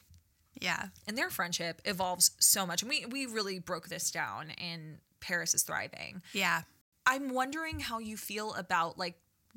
[0.59, 2.81] yeah, and their friendship evolves so much.
[2.81, 6.21] And we we really broke this down in Paris is thriving.
[6.33, 6.61] yeah.
[7.09, 9.15] I'm wondering how you feel about like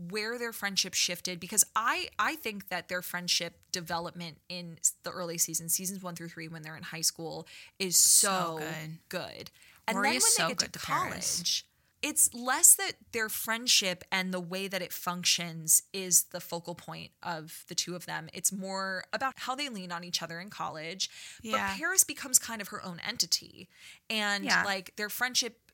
[0.08, 5.36] where their friendship shifted because I I think that their friendship development in the early
[5.36, 7.48] seasons, seasons one through three, when they're in high school,
[7.80, 8.98] is so, So good.
[9.08, 9.50] good.
[9.88, 11.66] And Rory then when is they so get to good to college,
[12.02, 17.10] it's less that their friendship and the way that it functions is the focal point
[17.22, 18.28] of the two of them.
[18.32, 21.10] It's more about how they lean on each other in college.
[21.42, 21.52] Yeah.
[21.68, 23.68] But Paris becomes kind of her own entity.
[24.08, 24.64] And Yeah.
[24.64, 25.70] like their friendship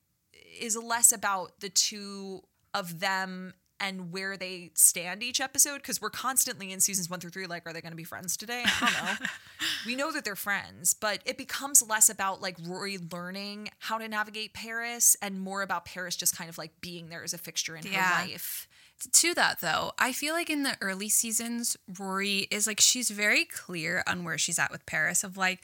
[0.59, 2.43] is less about the two
[2.75, 7.31] of them and where they stand each episode because we're constantly in seasons one through
[7.31, 8.63] three like are they going to be friends today?
[8.65, 9.27] I don't know.
[9.87, 14.09] We know that they're friends but it becomes less about like rory learning how to
[14.09, 17.77] navigate paris and more about paris just kind of like being there as a fixture
[17.77, 18.03] in Yeah.
[18.03, 18.69] her life
[19.13, 23.45] To that though, I feel like in the early seasons, Rory is like she's very
[23.45, 25.61] clear on where she's at with Paris of like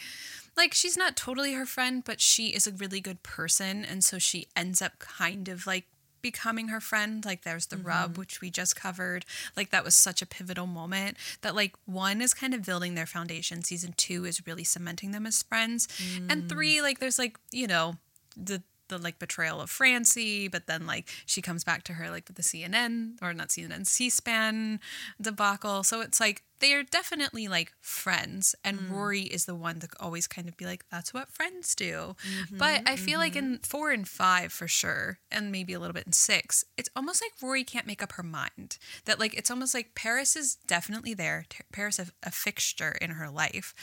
[0.57, 4.19] like she's not totally her friend, but she is a really good person and so
[4.19, 5.87] she ends up kind of like
[6.23, 7.25] becoming her friend.
[7.25, 8.21] Like there's the rub mm-hmm.
[8.21, 9.25] which we just covered.
[9.57, 13.07] Like that was such a pivotal moment that like one is kind of building their
[13.07, 15.89] foundation, season 2 is really cementing them as friends.
[16.29, 16.49] And mm.
[16.49, 17.97] 3 like there's like, you know,
[18.37, 18.63] the
[18.93, 22.37] the like betrayal of Francie, but then like she comes back to her like with
[22.37, 24.81] the CNN or not CNN, C-SPAN
[25.21, 25.83] debacle.
[25.83, 28.91] So it's like they are definitely like friends, and mm.
[28.93, 32.57] Rory is the one to always kind of be like, "That's what friends do." Mm-hmm,
[32.57, 33.55] but I feel like mm-hmm.
[33.55, 37.21] in four and five for sure, and maybe a little bit in six, it's almost
[37.21, 38.79] like Rory can't make up her mind.
[39.07, 41.47] That like it's almost like Paris is definitely there.
[41.51, 43.75] T- Paris a, a fixture in her life,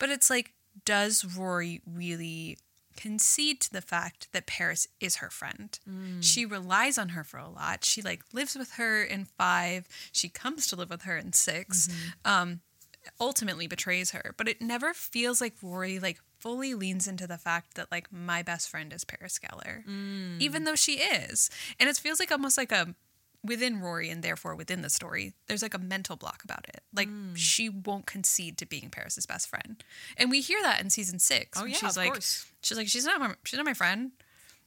[0.00, 0.54] but it's like,
[0.84, 2.58] does Rory really?
[2.96, 5.78] Concede to the fact that Paris is her friend.
[5.88, 6.22] Mm.
[6.22, 7.84] She relies on her for a lot.
[7.84, 11.88] She like lives with her in 5, she comes to live with her in 6.
[11.88, 12.30] Mm-hmm.
[12.30, 12.60] Um
[13.20, 17.74] ultimately betrays her, but it never feels like Rory like fully leans into the fact
[17.74, 19.84] that like my best friend is Paris Geller.
[19.86, 20.40] Mm.
[20.40, 21.50] Even though she is.
[21.80, 22.94] And it feels like almost like a
[23.44, 26.80] within Rory and therefore within the story, there's like a mental block about it.
[26.94, 27.36] Like Mm.
[27.36, 29.82] she won't concede to being Paris's best friend.
[30.16, 31.58] And we hear that in season 6.
[31.60, 32.46] Oh, yeah, she's of like course.
[32.62, 34.12] she's like she's not my, she's not my friend.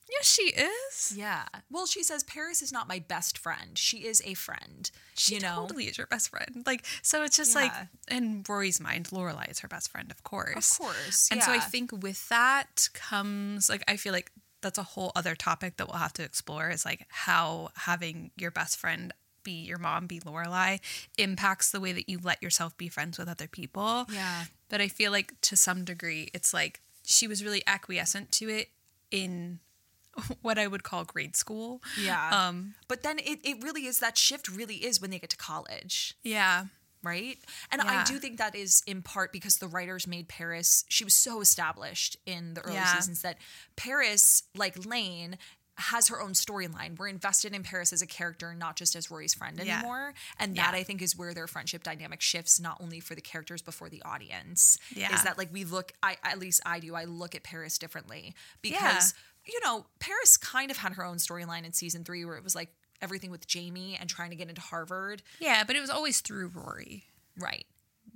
[0.09, 1.13] Yes, she is.
[1.17, 5.35] yeah well she says paris is not my best friend she is a friend She
[5.35, 6.63] you know totally is your best friend.
[6.65, 7.73] Like so it's just like
[8.09, 10.71] in Rory's mind, Lorelai is her best friend, of course.
[10.71, 14.83] Of course, And so I think with that comes like I feel like that's a
[14.83, 19.13] whole other topic that we'll have to explore is like how having your best friend
[19.43, 20.79] be your mom, be Lorelai,
[21.17, 24.05] impacts the way that you let yourself be friends with other people.
[24.11, 24.43] Yeah.
[24.67, 28.69] But I feel like to some degree it's like she was really acquiescent to it
[29.09, 29.59] in
[30.41, 31.81] what I would call grade school.
[32.01, 35.29] yeah Um but then it, it really is that shift really is when they get
[35.29, 36.65] to college yeah.
[37.03, 37.37] Right?
[37.71, 41.13] And I do think that is in part because the writers made Paris, she was
[41.13, 42.95] so established in the early Yeah.
[42.95, 43.37] seasons that
[43.75, 45.37] Paris, like Lane,
[45.79, 46.97] has her own storyline.
[46.97, 49.77] We're invested in Paris as a character, not just as Rory's friend Yeah.
[49.77, 50.15] anymore.
[50.39, 50.79] And that Yeah.
[50.79, 53.87] I think is where their friendship dynamic shifts, not only for the characters but for
[53.87, 54.79] the audience.
[54.89, 55.13] Yeah.
[55.13, 58.33] Is that like we look I at least I do, I look at Paris differently.
[58.63, 59.13] Because,
[59.45, 62.55] you know, Paris kind of had her own storyline in season three where it was
[62.55, 65.23] like everything with Jamie and trying to get into Harvard.
[65.39, 67.05] Yeah, but it was always through Rory.
[67.37, 67.65] Right.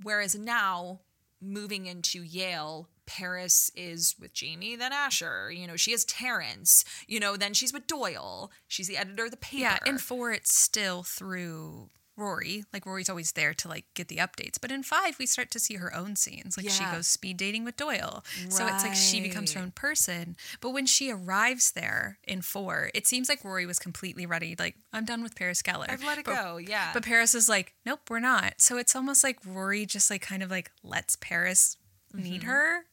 [0.02, 1.00] Whereas now,
[1.40, 5.50] moving into Yale, Paris is with Jamie, then Asher.
[5.50, 6.84] You know, she has Terrence.
[7.06, 8.50] You know, then she's with Doyle.
[8.68, 9.62] She's the editor of the paper.
[9.62, 12.64] Yeah, in four it's still through Rory.
[12.72, 14.58] Like Rory's always there to like get the updates.
[14.60, 16.56] But in five we start to see her own scenes.
[16.56, 18.24] Like she goes speed dating with Doyle.
[18.48, 20.36] So it's like she becomes her own person.
[20.60, 24.54] But when she arrives there in four, it seems like Rory was completely ready.
[24.58, 25.90] Like, I'm done with Paris Geller.
[25.90, 26.56] I've let it But- go.
[26.58, 26.90] Yeah.
[26.92, 28.54] But Paris is like, nope, we're not.
[28.60, 31.76] So it's almost like Rory just like kind of like lets Paris
[32.14, 32.24] Mm-hmm.
[32.24, 32.84] need her,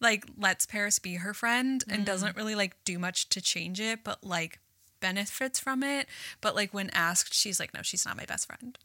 [0.00, 2.06] like lets Paris be her friend and Mm.
[2.06, 4.58] doesn't really like do much to change it, but like
[5.00, 6.06] benefits from it.
[6.40, 8.78] But like when asked, she's like, no, she's not my best friend.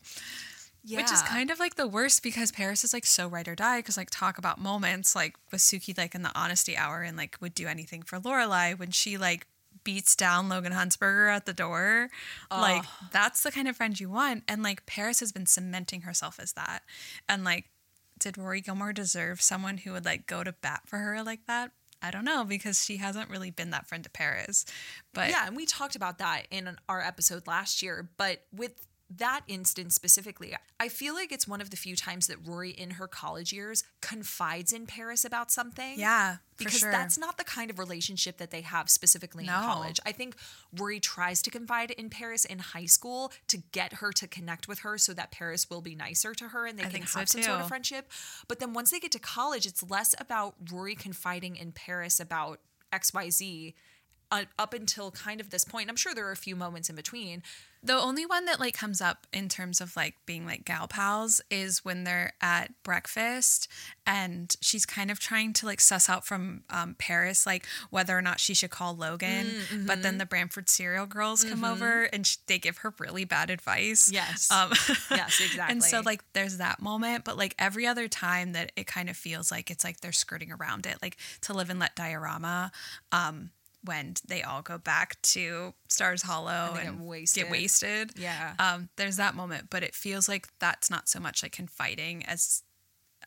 [0.83, 0.97] yeah.
[0.97, 3.79] Which is kind of like the worst because Paris is like so ride or die.
[3.79, 7.37] Because like talk about moments like with Sookie like in the honesty hour and like
[7.41, 9.47] would do anything for Lorelai when she like
[9.83, 12.09] beats down Logan Huntzberger at the door.
[12.51, 14.43] Like that's the kind of friend you want.
[14.47, 16.83] And like Paris has been cementing herself as that.
[17.27, 17.65] And like,
[18.19, 21.71] did Rory Gilmore deserve someone who would like go to bat for her like that?
[22.01, 24.65] I don't know because she hasn't really been that friend to Paris.
[25.13, 28.09] But Yeah, and we talked about that in our episode last year.
[28.17, 28.87] But with
[29.17, 32.91] that instance specifically, I feel like it's one of the few times that Rory in
[32.91, 35.99] her college years confides in Paris about something.
[35.99, 36.91] yeah, Because sure.
[36.91, 39.57] that's not the kind of relationship that they have specifically No.
[39.57, 39.99] in college.
[40.05, 40.35] I think
[40.75, 44.79] Rory tries to confide in Paris in high school to get her to connect with
[44.79, 47.19] her so that Paris will be nicer to her and they I can think so
[47.19, 48.09] have some sort of friendship.
[48.47, 52.59] But then once they get to college, it's less about Rory confiding in Paris about
[52.93, 53.73] XYZ
[54.31, 55.89] uh, up until kind of this point.
[55.89, 57.43] I'm sure there are a few moments in between.
[57.83, 61.41] The only one that like comes up in terms of like being like gal pals
[61.49, 63.67] is when they're at breakfast
[64.05, 68.21] and she's kind of trying to like suss out from um, Paris like whether or
[68.21, 69.47] not she should call Logan.
[69.87, 73.49] But then the Brantford cereal girls come over and sh- they give her really bad
[73.49, 74.11] advice.
[74.11, 74.49] Yes.
[74.51, 74.71] Um,
[75.09, 75.71] Yes, exactly.
[75.71, 79.17] And so like there's that moment, but like every other time that it kind of
[79.17, 82.71] feels like it's like they're skirting around it, like to live and let diorama.
[83.11, 83.49] Um,
[83.83, 87.43] when they all go back to Stars Hollow and, get wasted.
[87.43, 88.11] get wasted.
[88.15, 88.53] Yeah.
[88.59, 92.63] Um, there's that moment, but it feels like that's not so much like confiding as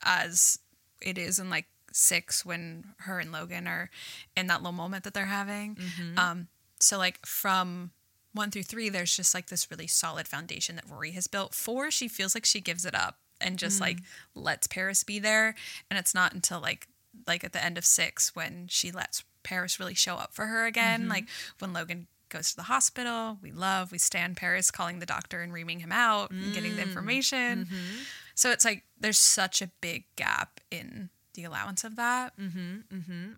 [0.02, 0.58] as
[1.00, 3.90] it is in like six when her and Logan are
[4.36, 5.76] in that little moment that they're having.
[5.76, 6.18] Mm-hmm.
[6.18, 6.48] Um,
[6.80, 7.90] so like from
[8.32, 11.54] one through three, there's just like this really solid foundation that Rory has built.
[11.54, 14.02] Four, she feels like she gives it up and just like Mm.
[14.34, 15.54] lets Paris be there.
[15.90, 16.88] And it's not until like
[17.28, 20.66] like at the end of six when she lets Paris really show up for her
[20.66, 21.02] again.
[21.02, 21.10] Mm-hmm.
[21.10, 21.24] Like
[21.60, 25.52] when Logan goes to the hospital, we love, we stand Paris calling the doctor and
[25.52, 26.86] reaming him out and getting the Mm.
[26.88, 27.66] information.
[27.66, 27.96] Mm-hmm.
[28.34, 32.32] So it's like there's such a big gap in the allowance of that.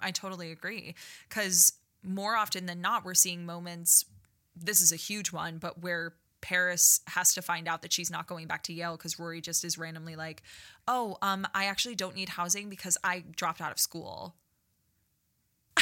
[0.01, 0.95] I totally agree.
[1.29, 4.05] Because more often than not, we're seeing moments.
[4.55, 8.27] This is a huge one, but where Paris has to find out that she's not
[8.27, 10.43] going back to Yale because Rory just is randomly like,
[10.87, 14.37] "Oh, um, I actually don't need housing because I dropped out of school."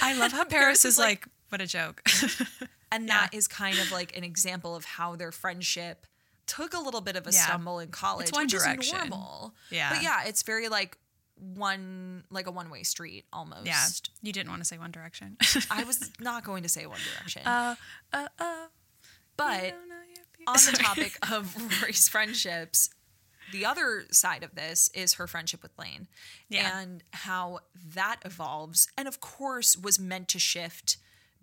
[0.03, 2.03] I love how Paris is like, what a joke.
[2.93, 6.07] And that is kind of like an example of how their friendship
[6.47, 7.41] took a little bit of a Yeah.
[7.45, 8.81] stumble in college, one which direction.
[8.81, 9.53] is normal.
[9.69, 9.93] Yeah.
[9.93, 10.97] But yeah, it's very like
[11.37, 13.67] one like a one way street almost.
[13.67, 13.85] yeah.
[14.23, 15.37] You didn't want to say One Direction.
[15.73, 17.43] I was not going to say One Direction.
[17.47, 17.75] uh,
[18.13, 18.67] uh, uh.
[19.37, 19.75] but
[20.47, 22.91] on the topic of Rory's friendships,
[23.53, 26.09] the other side of this is her friendship with Lane
[26.49, 26.81] Yeah.
[26.81, 27.61] and how
[27.95, 28.89] that evolves.
[28.97, 30.97] And of course, was meant to shift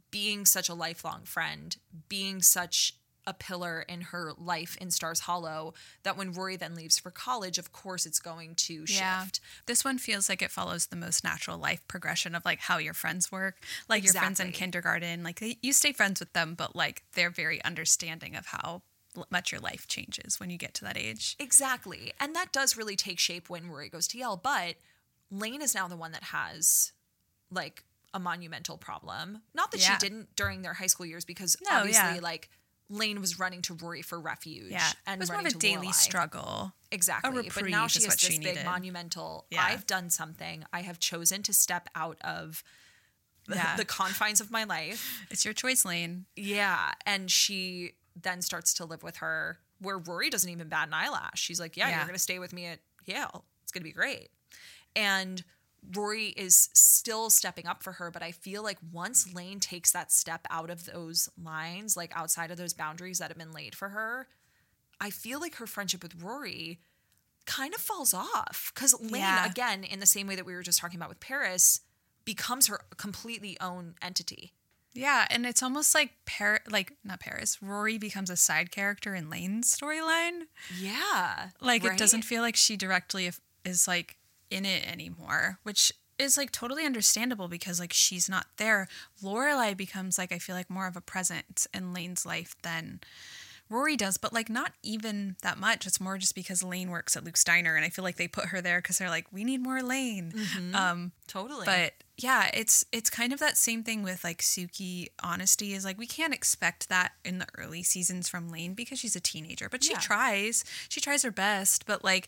[0.09, 1.77] being such a lifelong friend,
[2.09, 2.93] being such
[3.27, 7.59] a pillar in her life in Stars Hollow, that when Rory then leaves for college,
[7.59, 9.39] of course, it's going to shift.
[9.67, 12.95] This one feels like it follows the most natural life progression of like how your
[12.95, 13.57] friends work.
[13.87, 17.63] Like your friends in kindergarten, like you stay friends with them, but like they're very
[17.63, 18.81] understanding of how
[19.29, 21.35] much your life changes when you get to that age.
[21.39, 22.13] Exactly.
[22.19, 24.39] And that does really take shape when Rory goes to Yale.
[24.41, 24.75] But
[25.29, 26.93] Lane is now the one that has
[27.49, 27.83] like
[28.13, 29.41] a monumental problem.
[29.53, 29.93] Not that Yeah.
[29.97, 32.19] she didn't during their high school years, because No, obviously, yeah.
[32.21, 32.49] like
[32.89, 34.71] Lane was running to Rory for refuge.
[34.71, 34.91] Yeah.
[35.07, 35.93] and it was more of a daily Lorelai.
[35.93, 36.73] struggle.
[36.91, 37.29] Exactly.
[37.29, 38.65] A reprieve but now she has this she big needed.
[38.65, 39.45] monumental.
[39.49, 39.63] Yeah.
[39.63, 40.65] I've done something.
[40.73, 42.63] I have chosen to step out of
[43.77, 45.25] the confines of my life.
[45.29, 46.25] It's your choice, Lane.
[46.35, 46.93] Yeah.
[47.05, 51.39] And she then starts to live with her where Rory doesn't even bat an eyelash.
[51.41, 51.97] She's like, Yeah, Yeah.
[51.97, 53.45] you're going to stay with me at Yale.
[53.63, 54.29] It's going to be great.
[54.95, 55.43] And
[55.95, 60.11] Rory is still stepping up for her, but I feel like once Lane takes that
[60.11, 63.89] step out of those lines, like outside of those boundaries that have been laid for
[63.89, 64.27] her,
[64.99, 66.79] I feel like her friendship with Rory
[67.47, 69.45] kind of falls off because Lane, Yeah.
[69.49, 71.81] again, in the same way that we were just talking about with Paris,
[72.25, 74.53] becomes her completely own entity.
[74.93, 77.61] Yeah, and it's almost like Par- like not Paris.
[77.61, 80.43] Rory becomes a side character in Lane's storyline.
[80.77, 81.49] Yeah.
[81.61, 83.29] Like it doesn't feel like she directly
[83.63, 84.17] is like
[84.49, 88.87] in it anymore, which is like totally understandable because like she's not there.
[89.23, 92.99] Lorelai becomes like I feel like more of a presence in Lane's life than
[93.71, 95.87] Rory does, but like not even that much.
[95.87, 98.45] It's more just because Lane works at Luke's diner, and I feel like they put
[98.47, 100.33] her there because they're like, we need more Lane.
[100.73, 101.65] Um, Totally.
[101.65, 105.97] but yeah, it's it's kind of that same thing with like Sookie honesty is like
[105.97, 109.83] we can't expect that in the early seasons from Lane because she's a teenager, but
[109.83, 109.99] she Yeah.
[109.99, 110.63] tries.
[110.89, 112.27] She tries her best, but like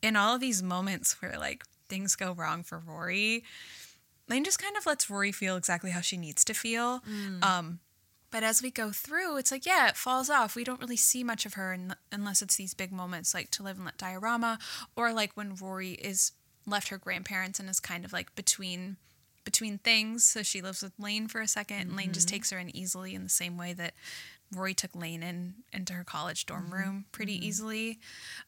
[0.00, 3.44] in all of these moments where like things go wrong for Rory,
[4.28, 7.02] Lane just kind of lets Rory feel exactly how she needs to feel.
[7.42, 7.80] Um
[8.34, 10.56] but as we go through, it's like, yeah, it falls off.
[10.56, 13.62] We don't really see much of her in, unless it's these big moments like To
[13.62, 14.58] Live and Let Diorama,
[14.96, 16.32] or like when Rory is
[16.66, 18.96] left her grandparents and is kind of like between
[19.44, 20.24] between things.
[20.24, 22.34] So she lives with Lane for a 2nd and Lane just mm-hmm.
[22.34, 23.94] takes her in easily in the same way that
[24.52, 27.98] Rory took Lane in into her college dorm room pretty easily.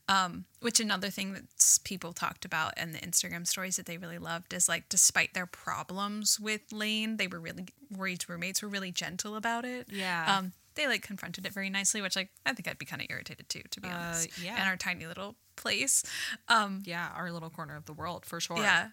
[0.08, 1.44] Um, which another thing that
[1.84, 5.46] people talked about in the Instagram stories that they really loved is like, despite their
[5.46, 9.88] problems with Lane, they were really Rory's roommates were really gentle about it.
[9.90, 10.36] Yeah.
[10.38, 13.08] Um, they like confronted it very nicely, which like I think I'd be kind of
[13.10, 14.38] irritated too, to be honest.
[14.42, 14.60] yeah.
[14.60, 16.04] In our tiny little place.
[16.48, 18.58] Um, Yeah, our little corner of the world for sure.
[18.58, 18.88] yeah.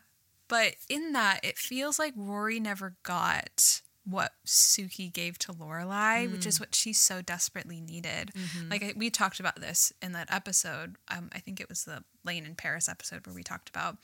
[0.47, 6.45] But in that, it feels like Rory never got what Sookie gave to Lorelai, which
[6.45, 8.31] is what she so desperately needed.
[8.69, 10.97] Like I- we talked about this in that episode.
[11.09, 13.97] Um, I think it was the Lane in Paris episode where we talked about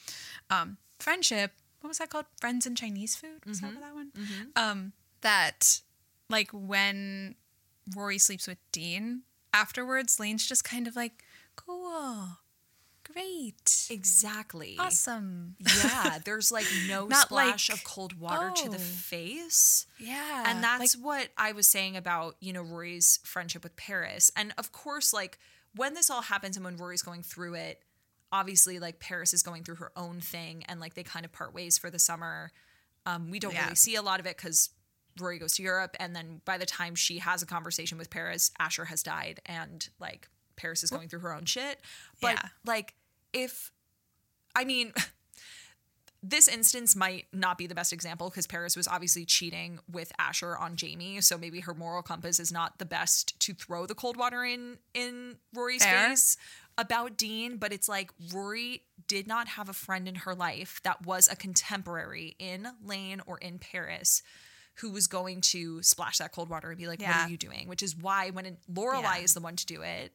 [0.50, 1.52] um, friendship.
[1.82, 2.26] What was that called?
[2.40, 3.46] Friends in Chinese food.
[3.46, 4.12] Was that that one?
[4.56, 5.82] Um, that
[6.30, 7.36] like when
[7.96, 9.24] Rory sleeps with Dean,
[9.54, 11.24] afterwards Lane's just kind of like,
[11.56, 12.38] cool,
[13.14, 14.76] great, Exactly.
[14.80, 15.56] awesome.
[15.60, 18.80] Yeah, there's like no splash like, of cold water to the oh.
[18.80, 19.86] face.
[20.00, 20.46] Yeah.
[20.48, 24.32] and that's like, what I was saying about, you know, Rory's friendship with Paris.
[24.36, 25.40] And of course, like
[25.76, 27.84] when this all happens and when Rory's going through it,
[28.32, 31.54] obviously like Paris is going through her own thing and like they kind of part
[31.54, 32.52] ways for the summer.
[33.06, 33.64] Um, we don't Yeah.
[33.64, 34.70] really see a lot of it because
[35.20, 38.52] Rory goes to Europe and then by the time she has a conversation with Paris,
[38.60, 41.80] Asher has died and like Paris is going through her own shit.
[42.22, 42.50] But Yeah.
[42.66, 42.94] like
[43.34, 43.72] if
[44.56, 44.94] I mean
[46.22, 50.58] this instance might not be the best example because Paris was obviously cheating with Asher
[50.58, 54.18] on Jamie, so maybe her moral compass is not the best to throw the cold
[54.18, 56.10] water in in Rory's Fair.
[56.10, 56.36] face
[56.78, 61.06] about Dean, but it's like Rory did not have a friend in her life that
[61.06, 64.22] was a contemporary in Lane or in Paris
[64.76, 67.68] who was going to splash that cold water and be like, "What are you doing?"
[67.68, 69.18] Which is why when Lorelai Yeah.
[69.18, 70.14] is the one to do it,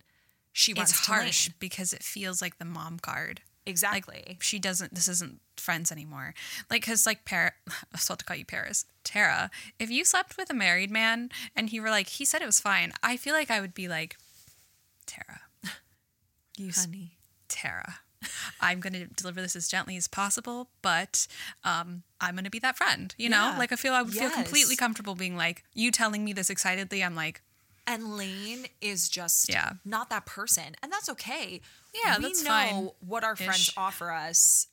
[0.55, 1.55] she runs it's harsh Lane.
[1.59, 3.43] because it feels like the mom card.
[3.67, 4.23] Exactly.
[4.27, 4.95] Like she doesn't.
[4.95, 6.33] This isn't friends anymore.
[6.71, 8.85] Like because like Par, I was about to call you Paris.
[9.05, 12.47] Tara, if you slept with a married man and he were like, he said it
[12.47, 12.93] was fine.
[13.03, 14.17] I feel like I would be like,
[15.07, 15.41] Tara,
[16.57, 17.97] you honey, Tara.
[18.59, 21.27] I'm going to deliver this as gently as possible, but
[21.63, 23.15] um, I'm going to be that friend.
[23.19, 23.59] You know, Yeah.
[23.59, 27.05] like I feel I would feel completely comfortable being like you telling me this excitedly.
[27.05, 27.43] I'm like,
[27.87, 29.73] And Lane is just Yeah.
[29.85, 30.75] not that person.
[30.83, 31.61] And that's okay.
[31.93, 32.91] Yeah, we know fine.
[33.01, 33.75] what our friends Ish.
[33.77, 34.69] offer us.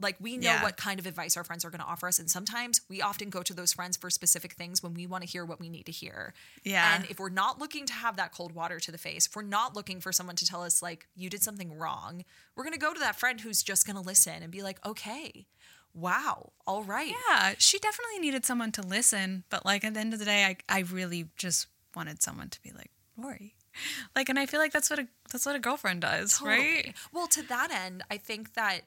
[0.00, 0.62] Like we know Yeah.
[0.62, 2.18] what kind of advice our friends are going to offer us.
[2.18, 5.28] And sometimes we often go to those friends for specific things when we want to
[5.30, 6.34] hear what we need to hear.
[6.64, 6.96] Yeah.
[6.96, 9.42] And if we're not looking to have that cold water to the face, if we're
[9.42, 12.24] not looking for someone to tell us like you did something wrong,
[12.56, 14.84] we're going to go to that friend who's just going to listen and be like,
[14.84, 15.46] okay,
[15.94, 17.14] wow, all right.
[17.30, 20.44] Yeah, she definitely needed someone to listen, but like at the end of the day,
[20.44, 23.54] I I really just wanted someone to be like Rory,
[24.16, 26.94] like, and I feel like that's what a that's what a girlfriend does, right?
[27.12, 28.82] Well, to that end, I think that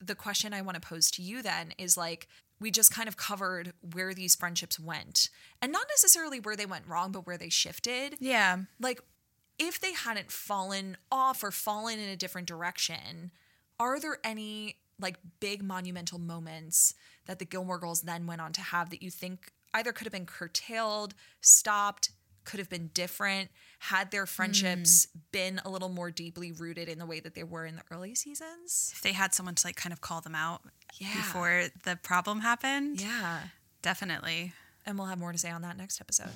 [0.00, 2.28] the question I want to pose to you then is like,
[2.60, 5.28] we just kind of covered where these friendships went
[5.60, 8.16] and not necessarily where they went wrong, but where they shifted.
[8.20, 9.00] Yeah, Like,
[9.58, 13.32] if they hadn't fallen off or fallen in a different direction,
[13.80, 16.94] are there any like big monumental moments
[17.26, 20.12] that the Gilmore Girls then went on to have that you think either could have
[20.12, 22.10] been curtailed, stopped,
[22.48, 25.18] could have been different, had their friendships hmm.
[25.32, 28.14] been a little more deeply rooted in the way that they were in the early
[28.14, 28.90] seasons?
[28.94, 30.62] if they had someone to like kind of call them out
[30.98, 31.14] Yeah.
[31.14, 33.40] before the problem happened, Yeah.
[33.82, 34.54] definitely.
[34.86, 36.30] And we'll have more to say on that next episode.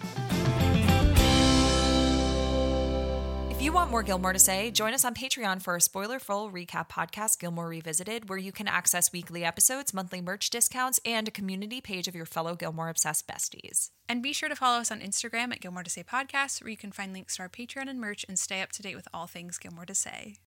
[3.62, 6.88] You want more Gilmore to say, join us on Patreon for a spoiler full recap
[6.88, 11.80] podcast, Gilmore Revisited, where you can access weekly episodes, monthly merch discounts, and a community
[11.80, 13.90] page of your fellow Gilmore obsessed besties.
[14.08, 16.76] And be sure to follow us on Instagram at Gilmore to Say Podcast, where you
[16.76, 19.28] can find links to our Patreon and merch and stay up to date with all
[19.28, 20.38] things Gilmore to Say.